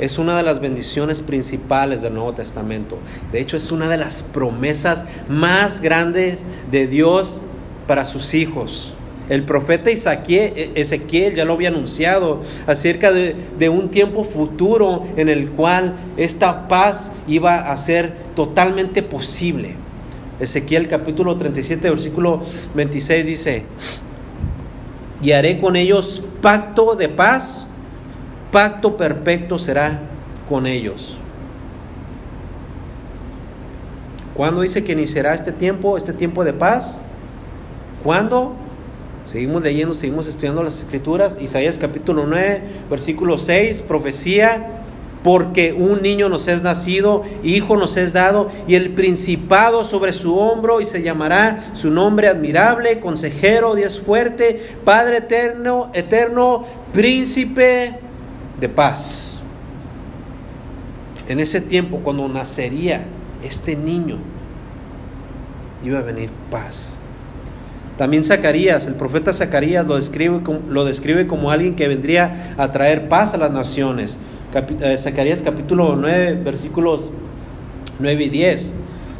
es 0.01 0.17
una 0.17 0.35
de 0.35 0.43
las 0.43 0.59
bendiciones 0.59 1.21
principales 1.21 2.01
del 2.01 2.15
Nuevo 2.15 2.33
Testamento. 2.33 2.97
De 3.31 3.39
hecho, 3.39 3.55
es 3.55 3.71
una 3.71 3.87
de 3.87 3.97
las 3.97 4.23
promesas 4.23 5.05
más 5.29 5.79
grandes 5.79 6.43
de 6.71 6.87
Dios 6.87 7.39
para 7.87 8.03
sus 8.03 8.33
hijos. 8.33 8.95
El 9.29 9.43
profeta 9.43 9.91
e, 9.91 10.71
Ezequiel 10.73 11.35
ya 11.35 11.45
lo 11.45 11.53
había 11.53 11.69
anunciado 11.69 12.41
acerca 12.65 13.11
de, 13.11 13.69
un 13.69 13.89
tiempo 13.89 14.23
futuro 14.23 15.05
en 15.15 15.29
el 15.29 15.49
cual 15.51 15.93
esta 16.17 16.67
paz 16.67 17.11
iba 17.27 17.71
a 17.71 17.77
ser 17.77 18.13
totalmente 18.35 19.03
posible. 19.03 19.75
Ezequiel 20.39 20.87
capítulo 20.87 21.37
37, 21.37 21.91
versículo 21.91 22.41
26 22.73 23.25
dice, 23.27 23.63
y 25.21 25.31
haré 25.33 25.59
con 25.59 25.75
ellos 25.75 26.23
pacto 26.41 26.95
de 26.95 27.07
paz, 27.07 27.67
pacto 28.51 28.97
perfecto 28.97 29.57
será 29.57 30.01
con 30.47 30.67
ellos. 30.67 31.17
¿Cuándo 34.33 34.61
dice 34.61 34.83
que 34.83 34.93
iniciará 34.93 35.33
este 35.33 35.51
tiempo, 35.51 35.97
este 35.97 36.13
tiempo 36.13 36.43
de 36.43 36.53
paz? 36.53 36.97
¿Cuándo? 38.03 38.53
Seguimos 39.25 39.61
leyendo, 39.61 39.93
seguimos 39.93 40.27
estudiando 40.27 40.63
las 40.63 40.79
escrituras. 40.79 41.37
Isaías 41.39 41.77
capítulo 41.77 42.25
9, 42.25 42.63
versículo 42.89 43.37
6, 43.37 43.81
profecía, 43.83 44.81
porque 45.23 45.73
un 45.73 46.01
niño 46.01 46.27
nos 46.27 46.47
es 46.47 46.63
nacido, 46.63 47.23
hijo 47.43 47.77
nos 47.77 47.95
es 47.97 48.13
dado, 48.13 48.49
y 48.67 48.75
el 48.75 48.91
principado 48.91 49.83
sobre 49.83 50.13
su 50.13 50.35
hombro, 50.37 50.81
y 50.81 50.85
se 50.85 51.03
llamará 51.03 51.71
su 51.73 51.91
nombre 51.91 52.27
admirable, 52.27 52.99
consejero, 52.99 53.75
Dios 53.75 53.99
fuerte, 53.99 54.75
Padre 54.83 55.17
eterno, 55.17 55.91
eterno, 55.93 56.65
príncipe 56.93 57.99
de 58.61 58.69
paz. 58.69 59.41
En 61.27 61.39
ese 61.39 61.59
tiempo, 61.59 61.99
cuando 62.03 62.27
nacería 62.29 63.03
este 63.43 63.75
niño, 63.75 64.17
iba 65.83 65.99
a 65.99 66.01
venir 66.03 66.29
paz. 66.49 66.97
También 67.97 68.23
Zacarías, 68.23 68.87
el 68.87 68.95
profeta 68.95 69.33
Zacarías 69.33 69.85
lo 69.85 69.95
describe, 69.95 70.41
lo 70.69 70.85
describe 70.85 71.27
como 71.27 71.51
alguien 71.51 71.75
que 71.75 71.87
vendría 71.87 72.53
a 72.57 72.71
traer 72.71 73.09
paz 73.09 73.33
a 73.33 73.37
las 73.37 73.51
naciones. 73.51 74.17
Eh, 74.81 74.97
Zacarías 74.97 75.41
capítulo 75.41 75.95
9, 75.95 76.41
versículos 76.43 77.09
9 77.99 78.23
y 78.23 78.29
10. 78.29 78.73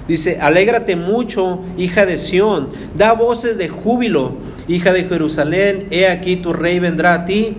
Dice, 0.08 0.40
alégrate 0.42 0.96
mucho, 0.96 1.62
hija 1.78 2.06
de 2.06 2.18
Sión, 2.18 2.70
da 2.98 3.14
voces 3.14 3.58
de 3.58 3.70
júbilo, 3.70 4.34
hija 4.68 4.92
de 4.94 5.06
Jerusalén, 5.06 5.88
he 5.92 6.08
aquí 6.08 6.38
tu 6.38 6.54
rey 6.54 6.80
vendrá 6.80 7.14
a 7.14 7.26
ti 7.26 7.56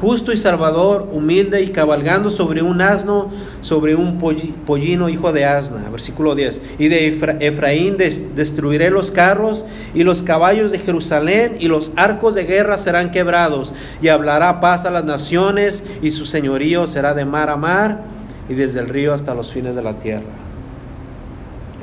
justo 0.00 0.32
y 0.32 0.36
salvador, 0.36 1.08
humilde 1.12 1.62
y 1.62 1.70
cabalgando 1.70 2.30
sobre 2.30 2.62
un 2.62 2.80
asno, 2.80 3.30
sobre 3.60 3.94
un 3.94 4.18
pollino, 4.18 5.08
hijo 5.08 5.32
de 5.32 5.44
asna. 5.44 5.88
Versículo 5.90 6.34
10. 6.34 6.60
Y 6.78 6.88
de 6.88 7.08
Efraín 7.40 7.96
destruiré 7.96 8.90
los 8.90 9.10
carros 9.10 9.66
y 9.94 10.04
los 10.04 10.22
caballos 10.22 10.72
de 10.72 10.78
Jerusalén 10.78 11.56
y 11.58 11.68
los 11.68 11.92
arcos 11.96 12.34
de 12.34 12.44
guerra 12.44 12.78
serán 12.78 13.10
quebrados 13.10 13.74
y 14.00 14.08
hablará 14.08 14.60
paz 14.60 14.84
a 14.84 14.90
las 14.90 15.04
naciones 15.04 15.82
y 16.02 16.10
su 16.10 16.26
señorío 16.26 16.86
será 16.86 17.14
de 17.14 17.24
mar 17.24 17.50
a 17.50 17.56
mar 17.56 18.02
y 18.48 18.54
desde 18.54 18.80
el 18.80 18.88
río 18.88 19.14
hasta 19.14 19.34
los 19.34 19.52
fines 19.52 19.74
de 19.74 19.82
la 19.82 19.98
tierra. 19.98 20.48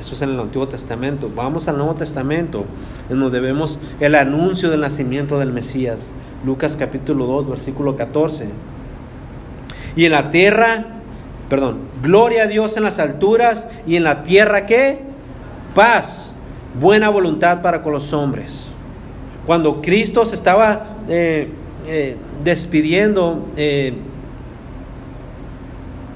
Eso 0.00 0.14
es 0.14 0.22
en 0.22 0.30
el 0.30 0.40
Antiguo 0.40 0.68
Testamento. 0.68 1.30
Vamos 1.34 1.68
al 1.68 1.78
Nuevo 1.78 1.94
Testamento, 1.94 2.64
en 3.10 3.18
donde 3.18 3.40
vemos 3.40 3.78
el 3.98 4.14
anuncio 4.14 4.70
del 4.70 4.80
nacimiento 4.80 5.38
del 5.38 5.52
Mesías. 5.52 6.14
Lucas 6.44 6.76
capítulo 6.76 7.26
2, 7.26 7.48
versículo 7.48 7.96
14. 7.96 8.48
Y 9.96 10.04
en 10.04 10.12
la 10.12 10.30
tierra, 10.30 10.86
perdón, 11.48 11.78
gloria 12.02 12.44
a 12.44 12.46
Dios 12.46 12.76
en 12.76 12.82
las 12.82 12.98
alturas 12.98 13.68
y 13.86 13.96
en 13.96 14.04
la 14.04 14.22
tierra 14.22 14.66
qué? 14.66 15.00
Paz, 15.74 16.34
buena 16.80 17.08
voluntad 17.08 17.62
para 17.62 17.82
con 17.82 17.92
los 17.92 18.12
hombres. 18.12 18.68
Cuando 19.46 19.80
Cristo 19.80 20.26
se 20.26 20.34
estaba 20.34 20.96
eh, 21.08 21.48
eh, 21.86 22.16
despidiendo, 22.44 23.46
eh, 23.56 23.94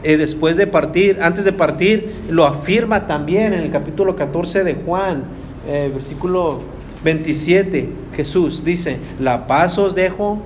después 0.02 0.56
de 0.56 0.66
partir, 0.66 1.18
antes 1.22 1.44
de 1.44 1.52
partir, 1.52 2.12
lo 2.28 2.44
afirma 2.44 3.06
también 3.06 3.54
en 3.54 3.60
el 3.60 3.70
capítulo 3.70 4.16
14 4.16 4.64
de 4.64 4.74
Juan, 4.74 5.24
versículo 5.92 6.62
27, 7.04 7.88
Jesús 8.14 8.64
dice, 8.64 8.98
la 9.18 9.46
paz 9.46 9.78
os 9.78 9.94
dejo, 9.94 10.38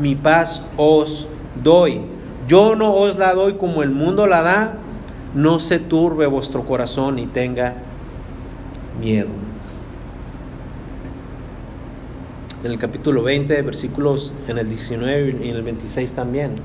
mi 0.00 0.14
paz 0.14 0.62
os 0.76 1.28
doy. 1.62 2.00
Yo 2.46 2.74
no 2.76 2.94
os 2.94 3.18
la 3.18 3.34
doy 3.34 3.54
como 3.54 3.82
el 3.82 3.90
mundo 3.90 4.26
la 4.26 4.42
da, 4.42 4.74
no 5.34 5.60
se 5.60 5.78
turbe 5.78 6.26
vuestro 6.26 6.64
corazón 6.64 7.18
y 7.18 7.26
tenga 7.26 7.74
miedo. 9.00 9.28
En 12.64 12.72
el 12.72 12.78
capítulo 12.78 13.22
20, 13.22 13.60
versículos 13.62 14.32
en 14.48 14.58
el 14.58 14.68
19 14.68 15.38
y 15.44 15.50
en 15.50 15.56
el 15.56 15.62
26 15.62 16.12
también. 16.14 16.56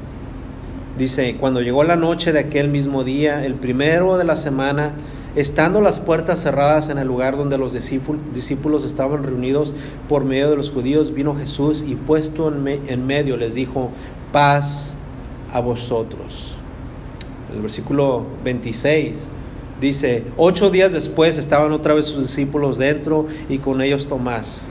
Dice, 0.97 1.35
cuando 1.39 1.61
llegó 1.61 1.83
la 1.83 1.95
noche 1.95 2.31
de 2.31 2.39
aquel 2.39 2.69
mismo 2.69 3.03
día, 3.03 3.45
el 3.45 3.55
primero 3.55 4.17
de 4.17 4.23
la 4.23 4.35
semana, 4.35 4.93
Estando 5.35 5.81
las 5.81 5.99
puertas 5.99 6.43
cerradas 6.43 6.89
en 6.89 6.99
el 6.99 7.07
lugar 7.07 7.37
donde 7.37 7.57
los 7.57 7.73
discípulos 7.73 8.83
estaban 8.83 9.23
reunidos 9.23 9.73
por 10.07 10.25
medio 10.25 10.51
de 10.51 10.55
los 10.55 10.69
judíos, 10.69 11.11
vino 11.11 11.35
Jesús 11.35 11.83
y 11.87 11.95
puesto 11.95 12.49
en, 12.49 13.07
medio 13.07 13.35
les 13.35 13.55
dijo, 13.55 13.89
paz 14.31 14.95
a 15.51 15.59
vosotros. 15.59 16.53
El 17.51 17.63
versículo 17.63 18.27
26 18.43 19.27
dice, 19.81 20.23
ocho 20.37 20.69
días 20.69 20.93
después 20.93 21.39
estaban 21.39 21.71
otra 21.71 21.95
vez 21.95 22.05
sus 22.05 22.21
discípulos 22.21 22.77
dentro 22.77 23.25
y 23.49 23.57
con 23.57 23.81
ellos 23.81 24.07
Tomás. 24.07 24.61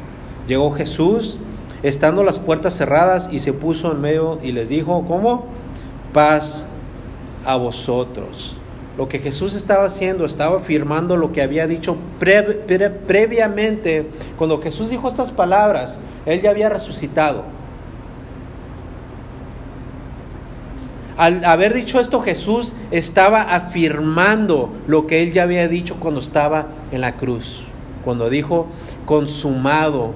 Llegó 0.47 0.71
Jesús, 0.71 1.39
estando 1.83 2.23
las 2.23 2.39
puertas 2.39 2.77
cerradas, 2.77 3.29
y 3.33 3.41
se 3.41 3.53
puso 3.53 3.91
en 3.91 4.01
medio 4.01 4.39
y 4.41 4.53
les 4.53 4.69
dijo, 4.69 5.05
¿cómo? 5.09 5.47
Paz 6.13 6.69
a 7.45 7.57
vosotros. 7.57 8.57
Lo 8.97 9.09
que 9.09 9.19
Jesús 9.19 9.55
estaba 9.55 9.85
haciendo, 9.85 10.25
estaba 10.25 10.59
afirmando 10.59 11.17
lo 11.17 11.33
que 11.33 11.43
había 11.43 11.67
dicho 11.67 11.97
previamente. 12.19 14.07
Cuando 14.37 14.61
Jesús 14.61 14.91
dijo 14.91 15.09
estas 15.09 15.31
palabras, 15.31 15.99
Él 16.27 16.43
ya 16.43 16.51
había 16.51 16.69
resucitado. 16.69 17.45
Al 21.17 21.45
haber 21.45 21.75
dicho 21.75 22.01
esto, 22.01 22.21
Jesús 22.21 22.75
estaba 22.91 23.43
afirmando 23.55 24.71
lo 24.87 25.07
que 25.07 25.23
Él 25.23 25.33
ya 25.33 25.45
había 25.45 25.69
dicho 25.69 25.97
cuando 26.01 26.21
estaba 26.21 26.69
en 26.91 27.01
la 27.01 27.17
cruz. 27.17 27.65
Cuando 28.05 28.29
dijo, 28.29 28.67
consumado 29.07 30.15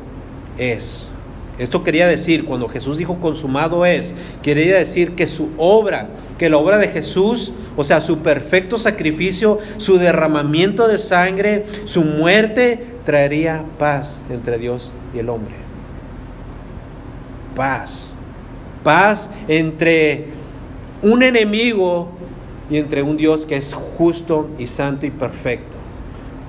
es. 0.59 1.11
Esto 1.59 1.83
quería 1.83 2.07
decir, 2.07 2.45
cuando 2.45 2.69
Jesús 2.69 2.99
dijo 2.99 3.17
consumado 3.17 3.87
es, 3.87 4.15
quería 4.43 4.77
decir 4.77 5.13
que 5.13 5.27
su 5.27 5.51
obra, 5.57 6.09
que 6.37 6.51
la 6.51 6.59
obra 6.59 6.77
de 6.77 6.89
Jesús, 6.89 7.53
o 7.77 7.85
sea, 7.85 8.03
su 8.03 8.19
perfecto 8.19 8.77
sacrificio, 8.77 9.59
su 9.79 9.97
derramamiento 9.97 10.87
de 10.87 10.99
sangre, 10.99 11.65
su 11.87 12.03
muerte, 12.03 12.85
traería 13.07 13.65
paz 13.79 14.21
entre 14.29 14.59
Dios 14.59 14.93
y 15.15 15.19
el 15.19 15.31
hombre. 15.31 15.55
Paz. 17.55 18.17
Paz 18.83 19.31
entre 19.49 20.27
un 21.01 21.23
enemigo 21.23 22.09
y 22.71 22.77
entre 22.77 23.03
un 23.03 23.17
Dios 23.17 23.47
que 23.47 23.57
es 23.57 23.73
justo 23.97 24.51
y 24.59 24.67
santo 24.67 25.07
y 25.07 25.11
perfecto. 25.11 25.79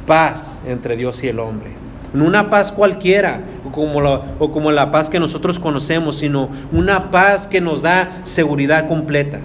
Paz 0.05 0.61
entre 0.67 0.97
Dios 0.97 1.23
y 1.23 1.29
el 1.29 1.39
hombre. 1.39 1.86
No 2.13 2.25
una 2.25 2.49
paz 2.49 2.71
cualquiera, 2.71 3.41
o 3.67 3.71
como, 3.71 4.01
la, 4.01 4.21
o 4.39 4.51
como 4.51 4.71
la 4.71 4.91
paz 4.91 5.09
que 5.09 5.19
nosotros 5.19 5.59
conocemos, 5.59 6.17
sino 6.17 6.49
una 6.71 7.11
paz 7.11 7.47
que 7.47 7.61
nos 7.61 7.81
da 7.81 8.09
seguridad 8.23 8.87
completa, 8.87 9.39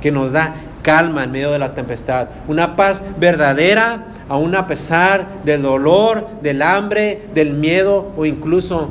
que 0.00 0.12
nos 0.12 0.32
da 0.32 0.54
calma 0.82 1.24
en 1.24 1.32
medio 1.32 1.50
de 1.50 1.58
la 1.58 1.74
tempestad, 1.74 2.28
una 2.48 2.76
paz 2.76 3.04
verdadera, 3.18 4.06
aún 4.28 4.54
a 4.54 4.66
pesar 4.66 5.26
del 5.44 5.62
dolor, 5.62 6.28
del 6.42 6.62
hambre, 6.62 7.28
del 7.34 7.54
miedo 7.54 8.12
o 8.16 8.24
incluso 8.24 8.88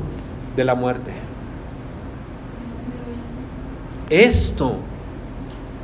de 0.56 0.66
la 0.66 0.76
muerte. 0.76 1.12
Esto, 4.10 4.76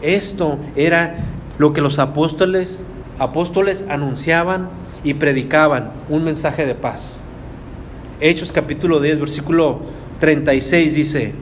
esto 0.02 0.60
era 0.76 1.26
lo 1.58 1.74
que 1.74 1.82
los 1.82 2.00
apóstoles, 2.00 2.84
apóstoles 3.20 3.86
anunciaban 3.88 4.70
y 5.06 5.14
predicaban 5.14 5.92
un 6.10 6.26
mensaje 6.26 6.66
de 6.66 6.76
paz. 6.76 7.22
Hechos 8.20 8.52
capítulo 8.52 9.00
10, 9.00 9.20
versículo 9.20 9.82
36 10.20 10.94
dice, 10.96 11.34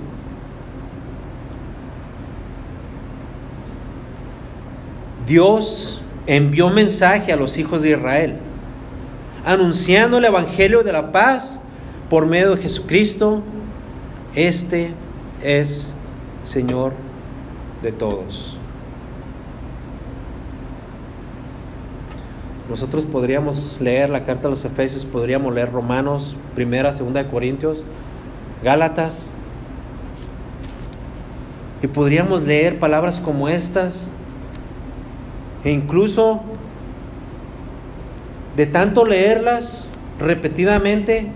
Dios 5.25 6.01
envió 6.27 6.69
mensaje 6.69 7.31
a 7.31 7.37
los 7.37 7.57
hijos 7.57 7.81
de 7.81 7.91
Israel, 7.91 8.35
anunciando 9.45 10.17
el 10.17 10.25
Evangelio 10.25 10.83
de 10.83 10.91
la 10.91 11.13
paz 11.13 11.61
por 12.09 12.25
medio 12.25 12.55
de 12.55 12.61
Jesucristo. 12.61 13.41
Este 14.35 14.91
es 15.41 15.93
Señor 16.43 16.91
de 17.81 17.93
todos. 17.93 18.57
Nosotros 22.73 23.05
podríamos 23.05 23.77
leer 23.79 24.09
la 24.09 24.25
carta 24.25 24.47
a 24.47 24.49
los 24.49 24.65
Efesios, 24.65 25.05
podríamos 25.05 25.53
leer 25.53 25.71
Romanos, 25.71 26.35
primera, 26.55 26.91
segunda 26.91 27.21
de 27.21 27.29
Corintios, 27.29 27.83
Gálatas, 28.63 29.29
y 31.83 31.87
podríamos 31.87 32.41
leer 32.41 32.79
palabras 32.79 33.19
como 33.19 33.47
estas, 33.47 34.07
e 35.63 35.69
incluso 35.69 36.41
de 38.57 38.65
tanto 38.65 39.05
leerlas 39.05 39.85
repetidamente, 40.19 41.27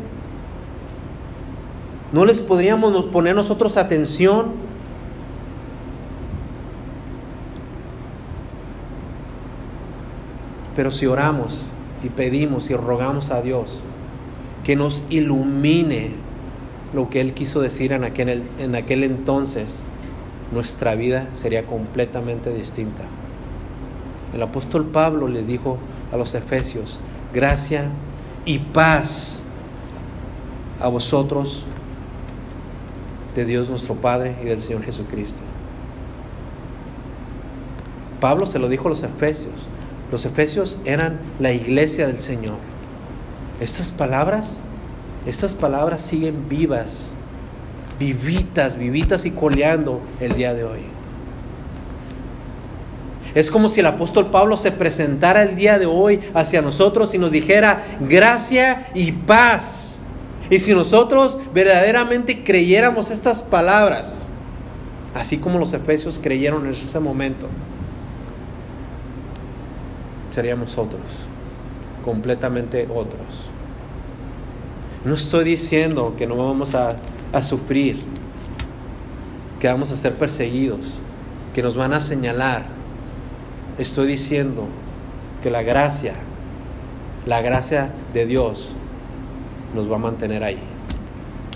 no 2.14 2.26
les 2.26 2.42
podríamos 2.42 3.06
poner 3.12 3.36
nosotros 3.36 3.78
atención 3.78 4.54
Pero 10.78 10.92
si 10.92 11.08
oramos 11.08 11.72
y 12.04 12.10
pedimos 12.10 12.70
y 12.70 12.76
rogamos 12.76 13.32
a 13.32 13.42
Dios 13.42 13.82
que 14.64 14.76
nos 14.76 15.04
ilumine 15.10 16.12
lo 16.94 17.10
que 17.10 17.20
Él 17.20 17.34
quiso 17.34 17.62
decir 17.62 17.94
en 17.94 18.04
aquel, 18.04 18.44
en 18.60 18.76
aquel 18.76 19.04
entonces, 19.04 19.82
nuestra 20.54 20.94
vida 20.94 21.30
sería 21.34 21.66
completamente 21.66 22.54
distinta. 22.54 23.04
El 24.36 24.42
apóstol 24.44 24.86
Pablo 24.86 25.28
les 25.28 25.48
dijo 25.48 25.80
a 26.14 26.18
los 26.18 26.36
efesios, 26.36 27.00
gracia 27.34 27.90
y 28.46 28.60
paz 28.60 29.42
a 30.80 30.90
vosotros 30.90 31.66
de 33.34 33.46
Dios 33.46 33.68
nuestro 33.68 33.96
Padre 33.96 34.36
y 34.44 34.46
del 34.46 34.62
Señor 34.62 34.84
Jesucristo. 34.84 35.42
Pablo 38.20 38.46
se 38.46 38.60
lo 38.60 38.70
dijo 38.70 38.88
a 38.88 38.90
los 38.90 39.02
efesios, 39.02 39.68
los 40.12 40.26
efesios 40.26 40.78
eran 40.86 41.20
la 41.39 41.51
iglesia 41.51 42.08
del 42.08 42.20
Señor. 42.20 42.55
Estas 43.60 43.91
palabras, 43.91 44.60
estas 45.26 45.53
palabras 45.53 46.01
siguen 46.01 46.47
vivas, 46.47 47.14
vivitas, 47.99 48.78
vivitas 48.78 49.26
y 49.26 49.32
coleando 49.32 50.01
el 50.20 50.34
día 50.36 50.53
de 50.53 50.64
hoy. 50.64 50.80
Es 53.36 53.51
como 53.51 53.70
si 53.70 53.82
el 53.82 53.86
apóstol 53.86 54.32
Pablo 54.32 54.58
se 54.58 54.72
presentara 54.72 55.43
el 55.43 55.55
día 55.55 55.78
de 55.78 55.86
hoy 55.86 56.22
hacia 56.34 56.62
nosotros 56.62 57.14
y 57.14 57.18
nos 57.18 57.32
dijera 57.32 57.84
gracia 57.99 58.88
y 58.95 59.12
paz. 59.12 59.99
Y 60.49 60.60
si 60.60 60.74
nosotros 60.74 61.38
verdaderamente 61.53 62.43
creyéramos 62.43 63.12
estas 63.12 63.41
palabras, 63.41 64.26
así 65.14 65.38
como 65.38 65.60
los 65.60 65.74
efesios 65.74 66.20
creyeron 66.20 66.66
en 66.66 66.72
ese 66.72 66.99
momento, 66.99 67.47
seríamos 70.38 70.78
otros, 70.78 71.02
completamente 72.06 72.88
otros. 72.94 73.50
No 75.04 75.16
estoy 75.16 75.46
diciendo 75.46 76.14
que 76.16 76.28
no 76.28 76.38
vamos 76.38 76.76
a, 76.76 76.98
a 77.34 77.42
sufrir, 77.42 78.04
que 79.60 79.68
vamos 79.68 79.92
a 79.92 79.96
ser 79.96 80.14
perseguidos, 80.14 81.02
que 81.56 81.64
nos 81.64 81.76
van 81.76 81.92
a 81.94 82.00
señalar. 82.00 82.68
Estoy 83.80 84.06
diciendo 84.06 84.68
que 85.42 85.50
la 85.50 85.64
gracia, 85.64 86.14
la 87.26 87.42
gracia 87.42 87.92
de 88.14 88.28
Dios 88.28 88.76
nos 89.74 89.92
va 89.92 89.96
a 89.96 90.00
mantener 90.00 90.44
ahí, 90.44 90.60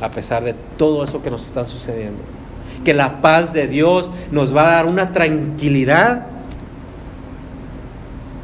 a 0.02 0.10
pesar 0.10 0.44
de 0.44 0.56
todo 0.76 1.04
eso 1.04 1.22
que 1.22 1.30
nos 1.30 1.46
está 1.46 1.66
sucediendo. 1.66 2.24
Que 2.84 2.96
la 2.96 3.22
paz 3.22 3.54
de 3.54 3.68
Dios 3.68 4.10
nos 4.32 4.56
va 4.56 4.64
a 4.64 4.72
dar 4.72 4.86
una 4.88 5.12
tranquilidad 5.12 6.31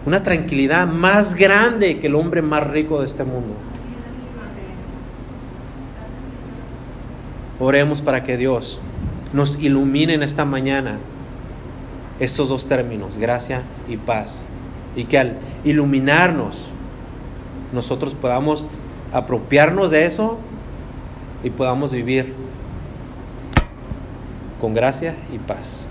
una 0.07 0.23
tranquilidad 0.23 0.87
más 0.87 1.35
grande 1.35 1.99
que 1.99 2.07
el 2.07 2.15
hombre 2.15 2.41
más 2.41 2.65
rico 2.65 3.01
de 3.01 3.07
este 3.07 3.25
mundo. 3.25 3.55
Oremos 7.59 7.99
para 7.99 8.23
que 8.23 8.37
Dios 8.37 8.79
nos 9.33 9.59
ilumine 9.59 10.13
en 10.13 10.23
esta 10.23 10.45
mañana 10.45 10.97
estos 12.21 12.47
dos 12.47 12.67
términos, 12.67 13.17
gracia 13.17 13.63
y 13.89 13.97
paz. 13.97 14.45
Y 14.95 15.03
que 15.03 15.19
al 15.19 15.39
iluminarnos 15.65 16.69
nosotros 17.73 18.15
podamos 18.15 18.63
apropiarnos 19.11 19.91
de 19.91 20.05
eso 20.05 20.37
y 21.43 21.49
podamos 21.49 21.91
vivir 21.91 22.33
con 24.61 24.73
gracia 24.73 25.15
y 25.33 25.37
paz. 25.37 25.85